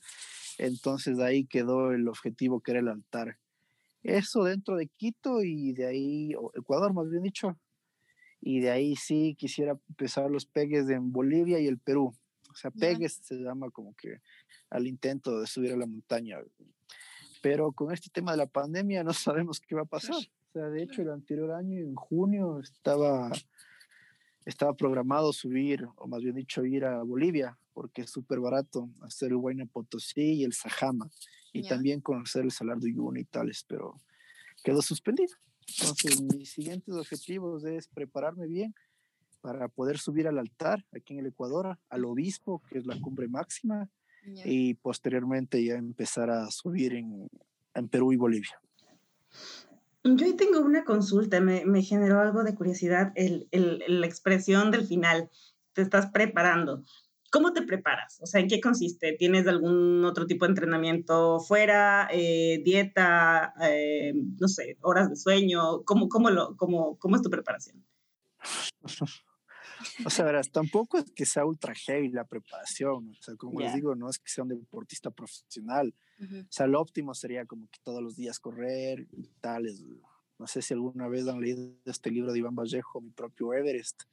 Entonces 0.58 1.20
ahí 1.20 1.46
quedó 1.46 1.92
el 1.92 2.08
objetivo 2.08 2.62
que 2.62 2.72
era 2.72 2.80
el 2.80 2.88
altar 2.88 3.38
eso 4.04 4.44
dentro 4.44 4.76
de 4.76 4.88
Quito 4.88 5.44
y 5.44 5.74
de 5.74 5.88
ahí, 5.88 6.32
Ecuador 6.54 6.94
más 6.94 7.10
bien 7.10 7.24
dicho, 7.24 7.58
y 8.42 8.60
de 8.60 8.70
ahí 8.70 8.96
sí 8.96 9.36
quisiera 9.40 9.80
empezar 9.90 10.30
los 10.30 10.46
pegues 10.46 10.90
en 10.90 11.12
Bolivia 11.14 11.60
y 11.60 11.68
el 11.68 11.80
Perú. 11.80 12.14
O 12.52 12.56
sea, 12.56 12.70
pegues 12.72 13.20
se 13.24 13.36
llama 13.36 13.72
como 13.72 13.96
que 13.96 14.20
al 14.70 14.86
intento 14.86 15.40
de 15.40 15.48
subir 15.48 15.72
a 15.72 15.78
la 15.78 15.86
montaña. 15.86 16.40
Pero 17.42 17.72
con 17.72 17.94
este 17.94 18.10
tema 18.10 18.32
de 18.32 18.38
la 18.38 18.46
pandemia 18.46 19.04
no 19.04 19.14
sabemos 19.14 19.62
qué 19.62 19.76
va 19.76 19.84
a 19.84 19.86
pasar. 19.86 20.16
O 20.16 20.52
sea, 20.52 20.70
de 20.70 20.84
hecho, 20.84 21.02
el 21.02 21.10
anterior 21.10 21.52
año, 21.52 21.80
en 21.80 21.96
junio, 21.96 22.60
estaba, 22.60 23.32
estaba 24.46 24.74
programado 24.74 25.32
subir, 25.32 25.88
o 25.96 26.08
más 26.08 26.22
bien 26.22 26.36
dicho, 26.36 26.66
ir 26.66 26.86
a 26.86 27.02
Bolivia, 27.02 27.58
porque 27.74 28.02
es 28.02 28.12
súper 28.12 28.40
barato 28.40 28.90
hacer 29.02 29.30
el 29.30 29.38
Huayna 29.38 29.66
Potosí 29.66 30.34
y 30.34 30.44
el 30.44 30.54
Sajama 30.54 31.10
y 31.54 31.68
también 31.68 32.02
conocer 32.02 32.44
el 32.44 32.52
Salar 32.52 32.80
de 32.80 32.88
Uyuni 32.88 33.22
y 33.22 33.26
tales, 33.26 33.64
pero 33.68 34.02
quedó 34.64 34.82
suspendido. 34.82 35.34
Entonces, 35.80 36.22
mis 36.22 36.52
siguientes 36.52 36.94
objetivos 36.96 37.64
es 37.64 37.88
prepararme 37.88 38.48
bien 38.48 38.76
para 39.42 39.68
poder 39.70 39.98
subir 39.98 40.28
al 40.28 40.40
altar 40.40 40.86
aquí 40.94 41.14
en 41.14 41.20
el 41.20 41.28
Ecuador, 41.28 41.78
al 41.90 42.06
obispo, 42.06 42.62
que 42.70 42.80
es 42.80 42.86
la 42.86 43.00
cumbre 43.00 43.28
máxima, 43.28 43.90
y 44.46 44.74
posteriormente 44.76 45.64
ya 45.64 45.76
empezar 45.76 46.30
a 46.30 46.50
subir 46.50 46.94
en, 46.96 47.28
en 47.76 47.90
Perú 47.90 48.14
y 48.14 48.16
Bolivia. 48.16 48.60
Yo 50.06 50.26
ahí 50.26 50.34
tengo 50.34 50.60
una 50.62 50.84
consulta, 50.84 51.40
me, 51.40 51.66
me 51.66 51.82
generó 51.82 52.20
algo 52.20 52.44
de 52.44 52.56
curiosidad 52.56 53.12
el, 53.16 53.48
el, 53.52 53.84
la 53.88 54.06
expresión 54.06 54.72
del 54.72 54.86
final. 54.86 55.30
Te 55.74 55.82
estás 55.82 56.12
preparando. 56.12 56.84
¿Cómo 57.34 57.52
te 57.52 57.64
preparas? 57.64 58.20
O 58.22 58.28
sea, 58.28 58.42
¿en 58.42 58.48
qué 58.48 58.62
consiste? 58.62 59.14
¿Tienes 59.14 59.48
algún 59.48 60.06
otro 60.06 60.28
tipo 60.28 60.46
de 60.46 60.52
entrenamiento 60.52 61.40
fuera, 61.40 62.08
eh, 62.12 62.62
dieta, 62.64 63.56
eh, 63.60 64.14
no 64.40 64.48
sé, 64.48 64.78
horas 64.82 65.10
de 65.10 65.16
sueño? 65.16 65.84
¿Cómo, 65.84 66.10
cómo, 66.10 66.30
lo, 66.30 66.56
cómo, 66.58 66.96
cómo 67.00 67.16
es 67.16 67.24
tu 67.24 67.32
preparación? 67.32 67.84
O 70.06 70.12
sea, 70.12 70.26
verás, 70.26 70.52
tampoco 70.52 71.00
es 71.00 71.12
que 71.12 71.26
sea 71.26 71.44
ultra 71.44 71.74
heavy 71.74 72.10
la 72.10 72.26
preparación. 72.26 73.10
O 73.10 73.24
sea, 73.24 73.36
como 73.36 73.60
les 73.60 73.74
digo, 73.74 73.96
no 73.96 74.12
es 74.12 74.20
que 74.20 74.30
sea 74.30 74.44
un 74.44 74.50
deportista 74.50 75.10
profesional. 75.10 75.96
O 76.22 76.52
sea, 76.52 76.68
lo 76.68 76.80
óptimo 76.80 77.16
sería 77.16 77.48
como 77.48 77.68
que 77.68 77.80
todos 77.82 78.04
los 78.04 78.16
días 78.16 78.40
correr 78.40 79.08
y 79.12 79.28
tales. 79.42 79.84
No 80.38 80.46
sé 80.46 80.62
si 80.62 80.76
alguna 80.76 81.08
vez 81.08 81.28
han 81.28 81.42
leído 81.42 81.74
este 81.86 82.12
libro 82.12 82.32
de 82.32 82.40
Iván 82.40 82.56
Vallejo, 82.56 83.02
Mi 83.02 83.10
propio 83.10 83.54
Everest. 83.56 84.04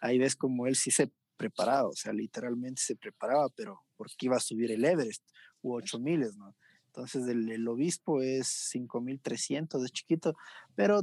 Ahí 0.00 0.16
ves 0.18 0.36
como 0.36 0.66
él 0.66 0.74
sí 0.74 0.90
se 0.90 1.12
preparado, 1.36 1.90
o 1.90 1.94
sea, 1.94 2.12
literalmente 2.12 2.82
se 2.82 2.96
preparaba, 2.96 3.48
pero 3.50 3.80
porque 3.96 4.26
iba 4.26 4.36
a 4.36 4.40
subir 4.40 4.70
el 4.70 4.84
Everest 4.84 5.22
u 5.62 5.74
8000, 5.74 6.36
¿no? 6.36 6.54
Entonces 6.86 7.26
el, 7.26 7.66
obispo 7.68 8.20
es 8.20 8.46
5300, 8.46 9.82
es 9.82 9.92
chiquito, 9.92 10.36
pero 10.74 11.02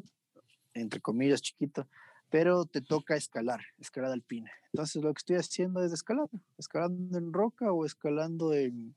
entre 0.73 1.01
comillas 1.01 1.41
chiquito, 1.41 1.87
pero 2.29 2.65
te 2.65 2.81
toca 2.81 3.15
escalar, 3.15 3.61
escalada 3.79 4.13
alpina. 4.13 4.51
Entonces 4.71 5.01
lo 5.01 5.11
que 5.13 5.19
estoy 5.19 5.37
haciendo 5.37 5.83
es 5.83 5.91
escalar, 5.91 6.29
escalando 6.59 7.17
en 7.17 7.33
roca 7.33 7.71
o 7.71 7.85
escalando 7.85 8.53
en, 8.53 8.95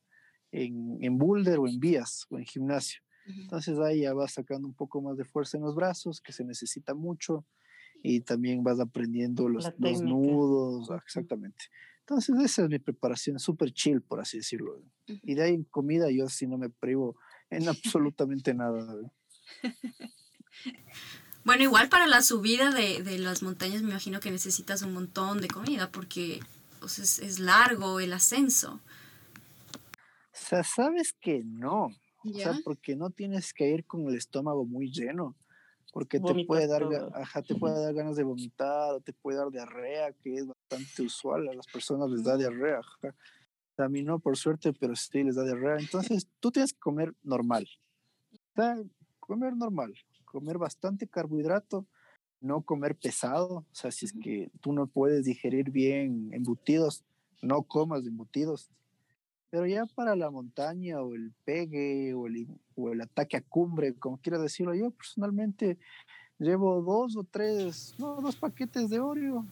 en, 0.51 0.99
en 1.01 1.16
boulder 1.16 1.59
o 1.59 1.66
en 1.66 1.81
vías 1.81 2.27
o 2.29 2.38
en 2.38 2.45
gimnasio. 2.45 3.01
Entonces 3.25 3.79
ahí 3.79 4.01
ya 4.01 4.12
vas 4.12 4.33
sacando 4.35 4.66
un 4.66 4.75
poco 4.75 5.01
más 5.01 5.16
de 5.16 5.25
fuerza 5.25 5.57
en 5.57 5.62
los 5.62 5.75
brazos, 5.75 6.21
que 6.21 6.33
se 6.33 6.45
necesita 6.45 6.92
mucho, 6.92 7.47
y 8.03 8.21
también 8.21 8.65
vas 8.65 8.81
aprendiendo 8.81 9.49
los, 9.49 9.73
los 9.79 10.03
nudos, 10.03 10.91
exactamente. 11.05 11.67
Entonces 12.01 12.35
esa 12.45 12.65
es 12.65 12.69
mi 12.69 12.79
preparación, 12.79 13.38
súper 13.38 13.73
chill, 13.73 14.03
por 14.03 14.21
así 14.21 14.38
decirlo. 14.38 14.83
Y 15.07 15.35
de 15.35 15.45
ahí 15.45 15.55
en 15.55 15.65
comida 15.65 16.11
yo 16.11 16.29
sí 16.29 16.47
no 16.47 16.59
me 16.59 16.69
privo 16.69 17.17
en 17.49 17.69
absolutamente 17.69 18.55
nada. 18.55 19.01
Bueno, 21.45 21.62
igual 21.62 21.88
para 21.88 22.07
la 22.07 22.23
subida 22.23 22.71
de, 22.71 23.03
de, 23.03 23.19
las 23.19 23.43
montañas 23.43 23.83
me 23.83 23.91
imagino 23.91 24.21
que 24.21 24.31
necesitas 24.31 24.83
un 24.83 24.93
montón 24.93 25.41
de 25.41 25.49
comida 25.49 25.91
porque 25.91 26.41
es, 26.85 27.19
es, 27.19 27.38
largo 27.41 28.01
el 28.01 28.12
ascenso. 28.12 28.81
O 29.35 30.35
sea, 30.35 30.62
sabes 30.62 31.15
que 31.21 31.43
no. 31.45 31.88
O 32.25 32.33
sea, 32.33 32.57
porque 32.65 32.95
no 32.95 33.11
tienes 33.11 33.53
que 33.53 33.69
ir 33.69 33.85
con 33.85 34.07
el 34.09 34.15
estómago 34.17 34.65
muy 34.65 34.93
lleno 34.93 35.37
porque 35.93 36.19
te 36.19 36.45
puede, 36.47 36.67
dar, 36.67 36.83
ajá, 37.13 37.43
te 37.43 37.55
puede 37.55 37.85
dar 37.85 37.93
ganas 37.93 38.17
de 38.17 38.25
vomitar 38.25 38.95
o 38.95 39.01
te 39.01 39.13
puede 39.13 39.37
dar 39.37 39.51
diarrea, 39.51 40.13
que 40.15 40.35
es 40.35 40.47
bastante 40.47 41.03
usual, 41.03 41.49
a 41.51 41.55
las 41.55 41.67
personas 41.67 42.11
les 42.11 42.25
da 42.25 42.37
diarrea. 42.37 42.81
A 43.77 43.89
mí 43.89 44.03
no, 44.03 44.19
por 44.19 44.39
suerte, 44.39 44.73
pero 44.73 44.97
sí 44.97 45.23
les 45.23 45.37
da 45.37 45.45
diarrea. 45.45 45.77
Entonces, 45.79 46.27
tú 46.41 46.51
tienes 46.51 46.73
que 46.73 46.81
comer 46.81 47.15
normal. 47.23 47.69
comer 49.21 49.55
normal, 49.55 49.93
comer 50.25 50.57
bastante 50.57 51.07
carbohidrato, 51.07 51.87
no 52.41 52.63
comer 52.63 52.97
pesado. 52.97 53.67
O 53.71 53.75
sea, 53.75 53.91
si 53.91 54.07
es 54.07 54.15
que 54.15 54.51
tú 54.63 54.73
no 54.73 54.87
puedes 54.87 55.27
digerir 55.27 55.71
bien 55.71 56.31
embutidos, 56.33 57.05
no 57.43 57.65
comas 57.65 58.07
embutidos. 58.07 58.71
Pero 59.53 59.67
ya 59.67 59.85
para 59.85 60.17
la 60.17 60.31
montaña 60.31 61.03
o 61.03 61.15
el 61.15 61.31
pegue 61.45 62.15
o 62.15 62.27
el, 62.27 62.49
o 62.75 62.91
el 62.91 63.03
ataque 63.03 63.37
a 63.37 63.43
cumbre, 63.43 63.93
como 63.93 64.17
quiera 64.17 64.38
decirlo, 64.38 64.75
yo 64.75 64.91
personalmente 64.93 65.77
llevo 66.38 66.81
dos 66.81 67.19
o 67.19 67.25
tres, 67.25 67.95
no, 67.99 68.19
dos 68.23 68.35
paquetes 68.35 68.88
de 68.88 68.99
Oreo. 69.01 69.45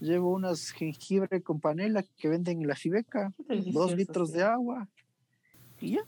Llevo 0.00 0.32
unas 0.32 0.70
jengibre 0.70 1.42
con 1.42 1.60
panela 1.60 2.02
que 2.02 2.28
venden 2.30 2.62
en 2.62 2.66
la 2.66 2.74
Fibeca, 2.74 3.34
dos 3.66 3.94
litros 3.94 4.32
de 4.32 4.42
agua 4.42 4.88
y 5.82 5.96
ya. 5.96 6.02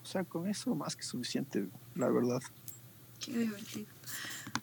O 0.00 0.06
sea, 0.06 0.22
con 0.22 0.46
eso 0.46 0.72
más 0.76 0.94
que 0.94 1.02
suficiente, 1.02 1.66
la 1.96 2.10
verdad. 2.10 2.40
Qué 3.18 3.38
divertido. 3.38 3.86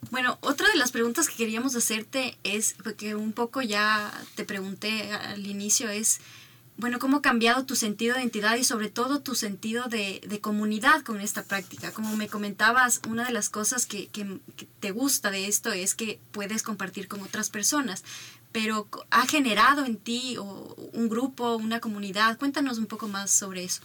Bueno, 0.09 0.37
otra 0.39 0.69
de 0.69 0.77
las 0.77 0.93
preguntas 0.93 1.27
que 1.27 1.35
queríamos 1.35 1.75
hacerte 1.75 2.37
es, 2.43 2.75
porque 2.81 3.15
un 3.15 3.33
poco 3.33 3.61
ya 3.61 4.09
te 4.35 4.45
pregunté 4.45 5.11
al 5.11 5.45
inicio, 5.45 5.89
es, 5.89 6.21
bueno, 6.79 6.97
¿cómo 6.97 7.17
ha 7.17 7.21
cambiado 7.21 7.65
tu 7.65 7.75
sentido 7.75 8.15
de 8.15 8.21
identidad 8.21 8.55
y 8.55 8.63
sobre 8.63 8.89
todo 8.89 9.19
tu 9.19 9.35
sentido 9.35 9.89
de, 9.89 10.39
comunidad 10.41 11.01
con 11.01 11.19
esta 11.19 11.43
práctica? 11.43 11.91
Como 11.91 12.15
me 12.15 12.29
comentabas, 12.29 13.01
una 13.09 13.25
de 13.25 13.33
las 13.33 13.49
cosas 13.49 13.85
que, 13.85 14.07
que, 14.07 14.39
te 14.79 14.91
gusta 14.91 15.29
de 15.29 15.47
esto 15.47 15.73
es 15.73 15.93
que 15.93 16.21
puedes 16.31 16.63
compartir 16.63 17.09
con 17.09 17.21
otras 17.21 17.49
personas, 17.49 18.05
pero 18.53 18.87
¿ha 19.11 19.27
generado 19.27 19.85
en 19.85 19.97
ti 19.97 20.37
un 20.37 21.09
grupo, 21.09 21.57
una 21.57 21.81
comunidad? 21.81 22.37
Cuéntanos 22.37 22.77
un 22.77 22.85
poco 22.85 23.09
más 23.09 23.29
sobre 23.29 23.65
eso. 23.65 23.81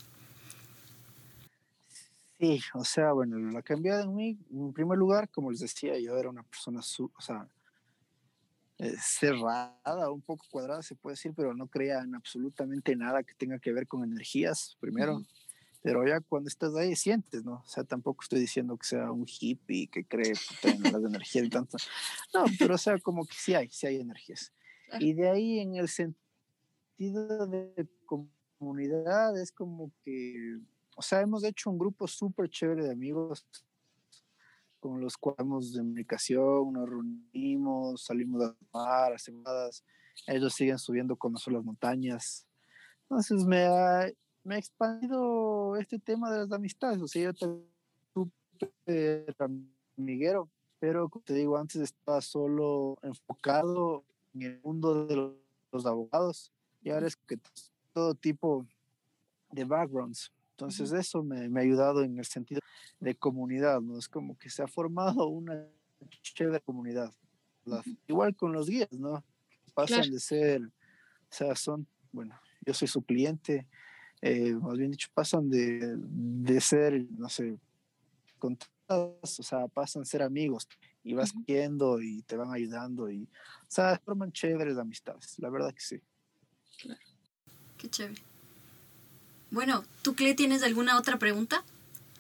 Sí, 2.39 2.61
o 2.75 2.85
sea, 2.85 3.11
bueno, 3.13 3.39
la 3.51 3.63
cambiado 3.63 4.05
en 4.05 4.15
mí, 4.15 4.39
en 4.53 4.73
primer 4.73 4.99
lugar, 4.99 5.29
como 5.31 5.51
les 5.51 5.61
decía, 5.61 5.99
yo 5.99 6.17
era 6.17 6.31
una 6.31 6.45
persona, 6.45 6.79
o 6.79 7.21
sea, 7.21 7.49
cerrada, 9.01 10.11
un 10.11 10.23
poco 10.23 10.45
cuadrada, 10.51 10.83
se 10.83 10.95
puede 10.95 11.15
decir, 11.15 11.33
pero 11.37 11.55
no 11.55 11.67
creía 11.67 12.01
en 12.01 12.15
absolutamente 12.15 12.97
nada 12.97 13.23
que 13.23 13.35
tenga 13.35 13.59
que 13.59 13.73
ver 13.73 13.87
con 13.87 14.05
energías, 14.05 14.77
primero. 14.81 15.23
Pero 15.83 16.07
ya 16.07 16.21
cuando 16.21 16.49
estás 16.49 16.75
ahí 16.77 16.97
sientes, 16.97 17.45
¿no? 17.45 17.57
O 17.57 17.67
sea, 17.67 17.85
tampoco 17.85 18.23
estoy 18.23 18.41
diciendo 18.41 18.77
que 18.79 18.87
sea 18.87 19.13
un 19.13 19.27
hippie 19.27 19.89
que 19.89 20.05
cree 20.05 20.33
en 20.63 20.83
las 20.83 20.95
energías 20.95 21.45
y 21.45 21.51
tanto. 21.51 21.77
No, 22.33 22.45
pero 22.59 22.77
o 22.77 22.79
sea, 22.79 22.99
como 22.99 23.27
que 23.27 23.35
sí 23.35 23.55
hay, 23.55 23.69
sí 23.71 23.87
hay 23.87 24.01
energías. 24.01 24.53
Y 24.99 25.13
de 25.13 25.29
ahí 25.29 25.59
en 25.59 25.77
el 25.77 25.89
sentido 25.89 27.47
de 27.47 27.87
comunidad 28.07 29.39
es 29.39 29.53
como 29.53 29.93
que 30.05 30.59
o 30.97 31.03
sea, 31.03 31.21
hemos 31.21 31.45
hecho 31.45 31.71
un 31.71 31.79
grupo 31.79 32.07
súper 32.07 32.49
chévere 32.49 32.85
de 32.85 32.93
amigos 32.93 33.47
con 34.85 35.01
los 35.01 35.17
cuales 35.17 35.41
hemos 35.41 35.73
de 35.73 35.79
comunicación, 35.79 36.75
nos 36.75 36.87
reunimos, 36.87 38.05
salimos 38.05 38.45
a 38.45 38.55
mar, 38.71 39.15
a 39.15 39.19
semanas, 39.19 39.83
ellos 40.27 40.53
siguen 40.53 40.79
subiendo 40.79 41.17
con 41.17 41.33
nosotros 41.33 41.55
las 41.55 41.65
montañas. 41.65 42.47
Entonces 43.05 43.47
me 43.47 43.65
ha, 43.65 44.11
me 44.43 44.57
ha 44.57 44.59
expandido 44.59 45.75
este 45.77 45.99
tema 45.99 46.31
de 46.31 46.41
las 46.41 46.53
amistades, 46.53 47.01
o 47.01 47.09
sea, 47.09 47.23
yo 47.23 47.33
también 47.33 47.67
súper 48.13 49.35
amiguero, 49.97 50.51
pero 50.79 51.09
como 51.09 51.25
te 51.25 51.33
digo, 51.33 51.57
antes 51.57 51.81
estaba 51.81 52.21
solo 52.21 52.99
enfocado 53.01 54.05
en 54.35 54.43
el 54.43 54.61
mundo 54.63 55.07
de 55.07 55.17
los, 55.17 55.33
los 55.73 55.87
abogados 55.87 56.53
y 56.83 56.91
ahora 56.91 57.07
es 57.07 57.17
que 57.17 57.39
todo 57.95 58.15
tipo 58.15 58.67
de 59.51 59.65
backgrounds. 59.65 60.31
Entonces 60.55 60.93
eso 60.93 61.25
me, 61.25 61.49
me, 61.49 61.61
ha 61.61 61.63
ayudado 61.65 62.05
en 62.05 62.17
el 62.17 62.25
sentido 62.25 62.61
de 63.01 63.17
comunidad, 63.17 63.81
¿no? 63.81 63.99
Es 63.99 64.09
como 64.09 64.39
que 64.39 64.49
se 64.49 64.63
ha 64.63 64.69
formado 64.69 65.27
una 65.27 65.67
chévere 66.23 66.61
comunidad. 66.61 67.13
Igual 68.07 68.37
con 68.37 68.53
los 68.53 68.69
guías, 68.69 68.93
¿no? 68.93 69.25
Pasan 69.75 70.11
de 70.11 70.21
ser, 70.21 70.63
o 70.63 70.71
sea, 71.29 71.57
son, 71.57 71.87
bueno, 72.13 72.39
yo 72.65 72.73
soy 72.73 72.87
su 72.87 73.03
cliente, 73.03 73.67
eh, 74.23 74.53
más 74.55 74.79
bien 74.79 74.93
dicho, 74.93 75.09
pasan 75.13 75.51
de, 75.51 75.97
de 75.99 76.61
ser, 76.61 77.05
no 77.19 77.29
sé, 77.29 77.59
contados, 78.39 79.41
o 79.41 79.43
sea, 79.43 79.67
pasan 79.67 80.03
a 80.03 80.05
ser 80.05 80.23
amigos 80.23 80.69
y 81.03 81.15
vas 81.15 81.33
viendo 81.47 82.01
y 82.01 82.23
te 82.23 82.37
van 82.37 82.53
ayudando 82.53 83.11
y, 83.11 83.25
o 83.25 83.71
sea, 83.71 84.01
forman 84.05 84.31
chéveres 84.31 84.79
amistades, 84.79 85.37
la 85.39 85.51
verdad 85.51 85.75
que 85.75 85.81
sí. 85.81 86.01
Claro. 86.81 87.01
Qué 87.77 87.89
chévere. 87.89 88.23
Bueno, 89.55 89.85
¿tú, 90.03 90.17
Cle, 90.17 90.35
tienes 90.35 90.65
alguna 90.65 90.99
otra 90.99 91.17
pregunta 91.17 91.63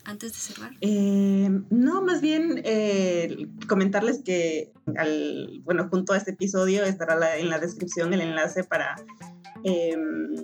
antes 0.05 0.33
de 0.33 0.39
cerrar? 0.39 0.71
Eh, 0.81 1.51
no, 1.69 2.01
más 2.01 2.21
bien 2.21 2.63
eh, 2.65 3.49
comentarles 3.67 4.23
que, 4.25 4.71
al, 4.97 5.61
bueno, 5.65 5.89
junto 5.91 6.13
a 6.13 6.17
este 6.17 6.31
episodio 6.31 6.85
estará 6.85 7.37
en 7.37 7.49
la 7.49 7.59
descripción 7.59 8.15
el 8.15 8.21
enlace 8.21 8.63
para 8.63 8.95
em, 9.65 10.37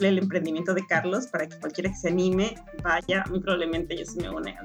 el 0.00 0.16
emprendimiento 0.16 0.72
de 0.72 0.86
Carlos, 0.86 1.26
para 1.26 1.46
que 1.46 1.58
cualquiera 1.58 1.90
que 1.90 1.96
se 1.96 2.08
anime 2.08 2.54
vaya, 2.82 3.22
muy 3.28 3.40
probablemente 3.40 3.94
yo 3.94 4.06
sí 4.06 4.18
me 4.18 4.30
une 4.30 4.56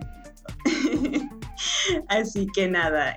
Así 2.08 2.48
que 2.54 2.68
nada, 2.68 3.16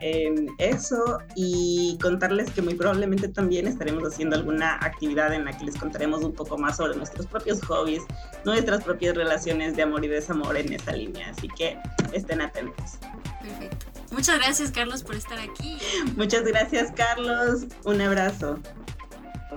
eso 0.59 1.19
y 1.35 1.99
contarles 2.03 2.51
que 2.51 2.63
muy 2.63 2.75
probablemente 2.75 3.29
también 3.29 3.67
estaremos 3.67 4.05
haciendo 4.05 4.37
alguna 4.37 4.77
actividad 4.81 5.33
en 5.33 5.45
la 5.45 5.57
que 5.57 5.65
les 5.65 5.77
contaremos 5.77 6.23
un 6.23 6.33
poco 6.33 6.59
más 6.59 6.77
sobre 6.77 6.97
nuestros 6.97 7.27
propios 7.27 7.61
hobbies, 7.63 8.03
nuestras 8.45 8.85
propias 8.85 9.15
relaciones 9.17 9.77
de 9.77 9.83
amor 9.83 10.05
y 10.05 10.09
desamor 10.09 10.57
en 10.57 10.73
esta 10.73 10.93
línea. 10.93 11.31
Así 11.31 11.49
que 11.49 11.79
estén 12.13 12.41
atentos. 12.41 12.99
Perfecto. 13.41 13.87
Muchas 14.11 14.39
gracias 14.39 14.71
Carlos 14.71 15.03
por 15.03 15.15
estar 15.17 15.39
aquí. 15.39 15.79
Muchas 16.17 16.45
gracias 16.45 16.93
Carlos. 16.93 17.67
Un 17.85 18.01
abrazo. 18.01 18.59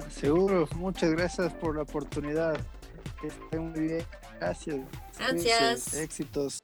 Seguro, 0.09 0.67
muchas 0.75 1.11
gracias 1.11 1.53
por 1.53 1.75
la 1.75 1.83
oportunidad. 1.83 2.57
Que 3.21 3.27
estén 3.27 3.71
muy 3.71 3.79
bien. 3.79 4.05
Gracias. 4.39 4.81
Gracias. 5.17 5.93
Éxitos. 5.93 6.59